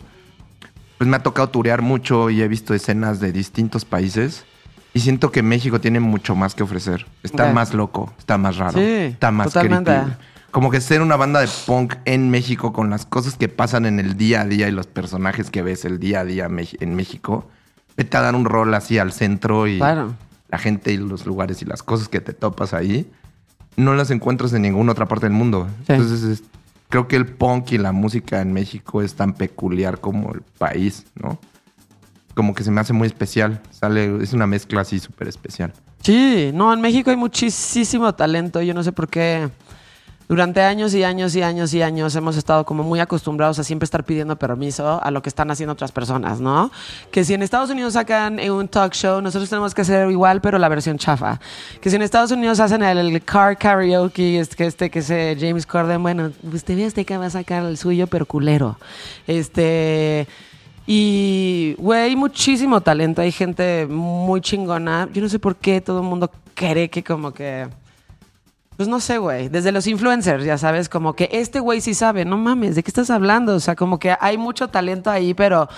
[0.99, 4.45] Pues me ha tocado turear mucho y he visto escenas de distintos países.
[4.95, 7.07] Y siento que México tiene mucho más que ofrecer.
[7.23, 9.93] Está más loco, está más raro, Sí, está más totalmente.
[9.93, 10.11] creepy.
[10.51, 14.01] Como que ser una banda de punk en México con las cosas que pasan en
[14.01, 16.49] el día a día y los personajes que ves el día a día
[16.81, 17.49] en México.
[17.97, 20.15] Vete a dar un rol así al centro y Claro.
[20.49, 23.11] la gente y los lugares y las cosas que te topas ahí
[23.77, 25.69] no las encuentras en ninguna otra parte del mundo.
[25.87, 25.93] Sí.
[25.95, 26.43] Entonces, es-
[26.89, 31.07] creo que el punk y la música en México es tan peculiar como el país,
[31.21, 31.39] ¿no?
[32.35, 33.61] Como que se me hace muy especial.
[33.71, 35.73] Sale, es una mezcla así súper especial.
[36.03, 38.61] Sí, no, en México hay muchísimo talento.
[38.61, 39.49] Yo no sé por qué
[40.29, 43.85] durante años y años y años y años hemos estado como muy acostumbrados a siempre
[43.85, 46.71] estar pidiendo permiso a lo que están haciendo otras personas, ¿no?
[47.11, 50.59] Que si en Estados Unidos sacan un talk show, nosotros tenemos que hacer igual, pero
[50.59, 51.41] la versión chafa.
[51.81, 55.09] Que si en Estados Unidos hacen el, car karaoke, este que es
[55.41, 58.79] James Corden, bueno, usted ve este que va a sacar el suyo, pero culero.
[59.27, 60.27] Este.
[60.87, 65.09] Y, güey, hay muchísimo talento, hay gente muy chingona.
[65.13, 67.69] Yo no sé por qué todo el mundo cree que como que
[68.77, 69.49] pues no sé, güey.
[69.49, 72.25] Desde los influencers, ya sabes, como que este güey sí sabe.
[72.25, 73.55] No mames, ¿de qué estás hablando?
[73.55, 75.69] O sea, como que hay mucho talento ahí, pero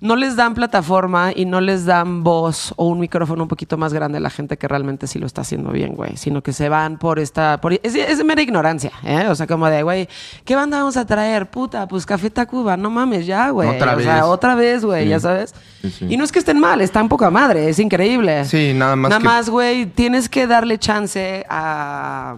[0.00, 3.92] no les dan plataforma y no les dan voz o un micrófono un poquito más
[3.94, 6.16] grande a la gente que realmente sí lo está haciendo bien, güey.
[6.16, 7.60] Sino que se van por esta.
[7.60, 9.26] Por, es, es mera ignorancia, ¿eh?
[9.28, 10.08] O sea, como de, güey,
[10.44, 11.46] ¿qué banda vamos a traer?
[11.50, 13.68] Puta, pues Café Tacuba, no mames, ya, güey.
[13.70, 14.04] Otra o vez.
[14.06, 15.54] sea, otra vez, güey, ya sabes.
[16.00, 18.44] Y no es que estén mal, están poca madre, es increíble.
[18.44, 22.36] Sí, nada más Nada que- más, güey, tienes que darle chance a.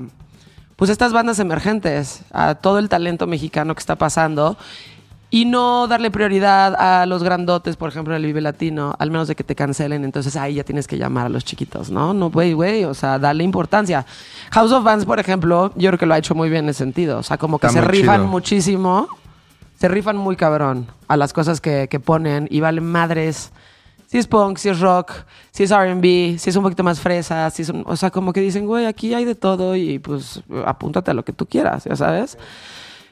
[0.76, 4.56] Pues estas bandas emergentes, a todo el talento mexicano que está pasando.
[5.30, 9.28] Y no darle prioridad a los grandotes, por ejemplo, en el Vive Latino, al menos
[9.28, 10.02] de que te cancelen.
[10.04, 12.14] Entonces ahí ya tienes que llamar a los chiquitos, ¿no?
[12.14, 14.06] No, güey, güey, o sea, darle importancia.
[14.52, 16.78] House of Bands, por ejemplo, yo creo que lo ha hecho muy bien en ese
[16.78, 17.18] sentido.
[17.18, 18.26] O sea, como que Está se rifan chido.
[18.28, 19.06] muchísimo,
[19.78, 23.52] se rifan muy cabrón a las cosas que, que ponen y valen madres.
[24.06, 25.12] Si es punk, si es rock,
[25.50, 28.32] si es RB, si es un poquito más fresa, si es un- o sea, como
[28.32, 31.84] que dicen, güey, aquí hay de todo y pues apúntate a lo que tú quieras,
[31.84, 32.38] ya sabes.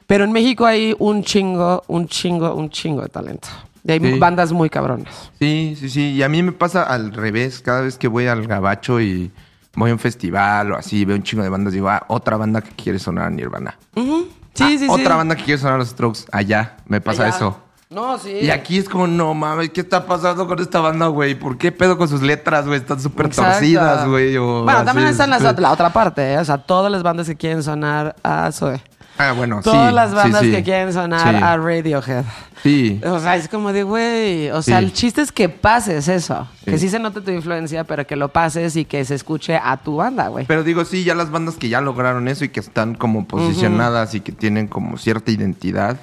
[0.06, 3.48] Pero en México hay un chingo, un chingo, un chingo de talento.
[3.84, 4.18] Y hay Sí.
[4.18, 5.30] bandas muy cabronas.
[5.38, 6.12] Sí, sí, sí.
[6.12, 7.60] Y a mí me pasa al revés.
[7.60, 9.30] Cada vez que voy al gabacho y
[9.74, 12.62] voy a un festival o así, veo un chingo de bandas, digo, ah, otra banda
[12.62, 13.76] que quiere sonar a Nirvana.
[13.94, 14.28] Ujú.
[14.54, 14.86] Sí, Ah, sí, sí.
[14.88, 16.20] Otra banda que quiere sonar a los Strokes.
[16.32, 17.36] Allá, me pasa Allá.
[17.36, 17.58] eso.
[17.90, 18.30] No, sí.
[18.42, 21.36] Y aquí es como, no mames, ¿qué está pasando con esta banda, güey?
[21.36, 22.78] ¿Por qué pedo con sus letras, güey?
[22.80, 24.36] Están súper torcidas, güey.
[24.36, 26.38] Bueno, también están las, este- la otra parte, ¿eh?
[26.38, 28.80] O sea, todas las bandas que quieren sonar a Zoe.
[29.18, 29.64] Ah, bueno, sí.
[29.70, 30.50] Todas las sí, bandas sí.
[30.50, 31.42] que quieren sonar Sí.
[31.42, 32.24] a Radiohead.
[32.62, 33.00] Sí.
[33.04, 34.50] O sea, es como de, güey.
[34.50, 34.84] O sea, Sí.
[34.84, 36.46] el chiste es que pases eso.
[36.64, 36.70] Sí.
[36.72, 39.76] Que sí se note tu influencia, pero que lo pases y que se escuche a
[39.78, 40.44] tu banda, güey.
[40.46, 44.14] Pero digo, sí, ya las bandas que ya lograron eso y que están como posicionadas
[44.14, 45.96] y que tienen como cierta identidad,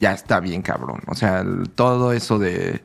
[0.00, 1.00] ya está bien cabrón.
[1.06, 2.82] O sea, el- todo eso de,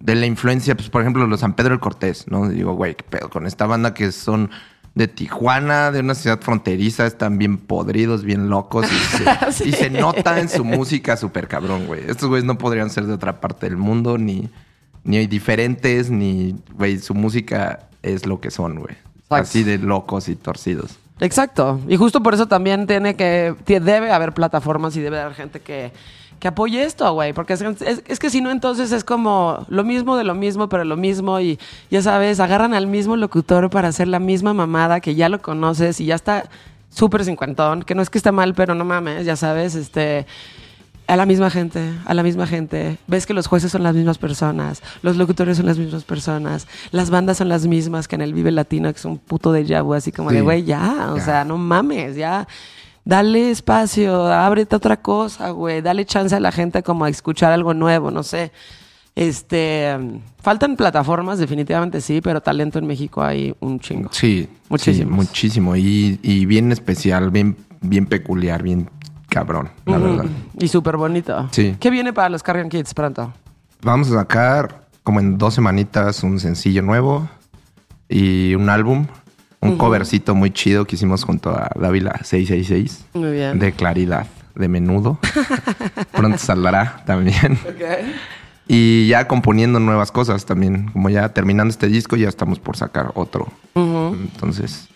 [0.00, 2.48] de la influencia, pues por ejemplo, los San Pedro del Cortés, ¿no?
[2.48, 4.50] Digo, güey, qué pedo con esta banda que son
[4.94, 9.68] de Tijuana, de una ciudad fronteriza, están bien podridos, bien locos y se, Sí.
[9.70, 12.02] y se nota en su música súper cabrón, güey.
[12.08, 14.48] Estos güeyes no podrían ser de otra parte del mundo, ni,
[15.02, 18.96] ni diferentes, ni, güey, su música es lo que son, güey.
[19.30, 20.98] Así de locos y torcidos.
[21.20, 21.80] Exacto.
[21.88, 25.92] Y justo por eso también tiene que, debe haber plataformas y debe haber gente que,
[26.38, 27.32] que apoye esto, güey.
[27.32, 30.68] Porque es, es- es que si no, entonces es como lo mismo de lo mismo,
[30.68, 31.40] pero lo mismo.
[31.40, 31.58] Y
[31.90, 36.00] ya sabes, agarran al mismo locutor para hacer la misma mamada que ya lo conoces
[36.00, 36.44] y ya está
[36.90, 37.82] súper cincuentón.
[37.82, 40.26] Que no es que esté mal, pero no mames, ya sabes, este.
[41.06, 42.96] A la misma gente, a la misma gente.
[43.06, 47.10] Ves que los jueces son las mismas personas, los locutores son las mismas personas, las
[47.10, 49.92] bandas son las mismas que en el Vive Latino, que es un puto de vu,
[49.92, 50.36] así como Sí.
[50.36, 51.22] de, güey, ya, o Ya.
[51.22, 52.48] sea, no mames, ya.
[53.04, 55.82] Dale espacio, ábrete a otra cosa, güey.
[55.82, 58.50] Dale chance a la gente como a escuchar algo nuevo, no sé.
[59.14, 59.96] Este,
[60.42, 64.08] faltan plataformas, definitivamente sí, pero talento en México hay un chingo.
[64.12, 65.10] Sí, Muchísimos.
[65.12, 65.76] sí, muchísimo.
[65.76, 68.90] Y, y bien especial, bien, bien peculiar, bien
[69.28, 70.24] cabrón, la verdad.
[70.58, 71.48] Y súper bonito.
[71.52, 71.76] Sí.
[71.78, 73.32] ¿Qué viene para los Carrion Kids pronto?
[73.82, 77.28] Vamos a sacar como en dos semanitas un sencillo nuevo
[78.08, 79.06] y un álbum.
[79.64, 83.58] Un covercito muy chido que hicimos junto a Dávila 666 Muy bien.
[83.58, 85.18] de Claridad, de Menudo.
[86.12, 87.54] Pronto saldrá también.
[87.66, 87.82] Ok.
[88.68, 90.90] Y ya componiendo nuevas cosas también.
[90.92, 93.48] Como ya terminando este disco, ya estamos por sacar otro.
[93.74, 94.88] Entonces,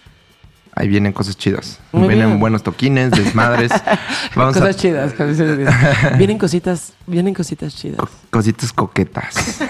[0.75, 1.79] ahí vienen cosas chidas.
[1.93, 2.41] Muy vienen bien.
[2.41, 3.71] buenos toquines, desmadres.
[4.35, 5.15] Vamos cosas a chidas.
[6.19, 8.01] vienen cositas, vienen cositas chidas.
[8.31, 9.61] cositas coquetas.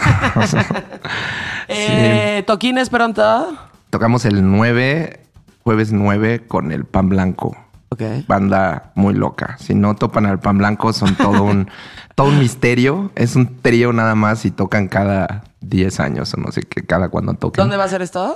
[1.68, 3.56] Eh, Toquines pronto.
[3.90, 5.20] Tocamos el 9,
[5.64, 7.56] jueves 9 con el Pan Blanco.
[7.90, 8.02] Ok.
[8.26, 9.56] Banda muy loca.
[9.58, 11.68] Si no topan al Pan Blanco, son todo un,
[12.14, 13.10] todo un misterio.
[13.14, 17.08] Es un trío nada más y tocan cada 10 años o no sé qué, cada
[17.08, 17.62] cuando toquen.
[17.62, 18.34] ¿Dónde va a ser esto?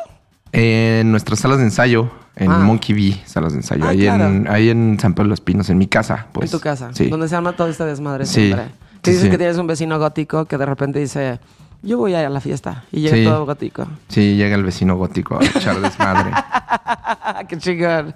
[0.52, 2.58] En nuestras salas de ensayo, en Ah.
[2.58, 3.84] Monkey Bee, salas de ensayo.
[3.86, 4.24] Ah, ahí, claro.
[4.26, 6.26] en, ahí en San Pedro de los Pinos, en mi casa.
[6.32, 6.50] Pues.
[6.52, 6.90] en tu casa.
[6.92, 7.08] Sí.
[7.08, 8.46] Donde se arma todo este desmadre Sí.
[8.46, 8.66] siempre.
[9.02, 9.30] Sí, dices sí.
[9.30, 11.40] que tienes un vecino gótico que de repente dice,
[11.82, 12.84] yo voy a ir a la fiesta.
[12.92, 13.24] Y llega Sí.
[13.24, 13.86] todo gótico.
[14.08, 16.30] Sí, llega el vecino gótico a echar desmadre.
[17.48, 18.14] Qué chingón.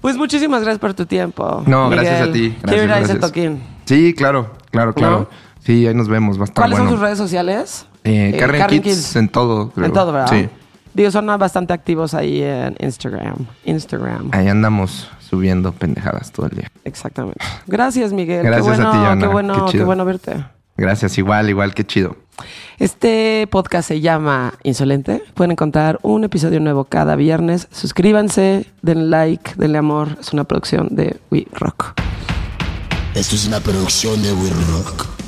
[0.00, 1.62] Pues muchísimas gracias por tu tiempo.
[1.66, 2.56] No, gracias a ti.
[2.62, 3.62] Quiero Gracias, ir a ese toquín.
[3.84, 5.18] Sí, claro, claro, claro.
[5.20, 5.28] ¿No?
[5.62, 6.90] Sí, ahí nos vemos, va a estar ¿Cuáles bueno.
[6.90, 7.86] son sus redes sociales?
[8.04, 9.16] Eh, Eh, Karen Karen Kids, Kids.
[9.16, 9.86] en todo, creo.
[9.86, 10.28] En todo, ¿verdad?
[10.30, 10.48] Sí.
[10.94, 13.46] Digo, son bastante activos ahí en Instagram.
[13.64, 14.30] Instagram.
[14.32, 16.68] Ahí andamos subiendo pendejadas todo el día.
[16.84, 17.38] Exactamente.
[17.66, 18.42] Gracias, Miguel.
[18.42, 19.20] Gracias qué bueno, a ti, Ana.
[19.20, 20.44] Qué bueno, Qué bueno verte.
[20.80, 22.16] Gracias, igual, igual, qué chido.
[22.78, 25.22] Este podcast se llama Insolente.
[25.34, 27.68] Pueden encontrar un episodio nuevo cada viernes.
[27.70, 30.16] Suscríbanse, denle like, denle amor.
[30.18, 31.92] Es una producción de We Rock.
[33.14, 35.19] Esto es una producción de We Rock.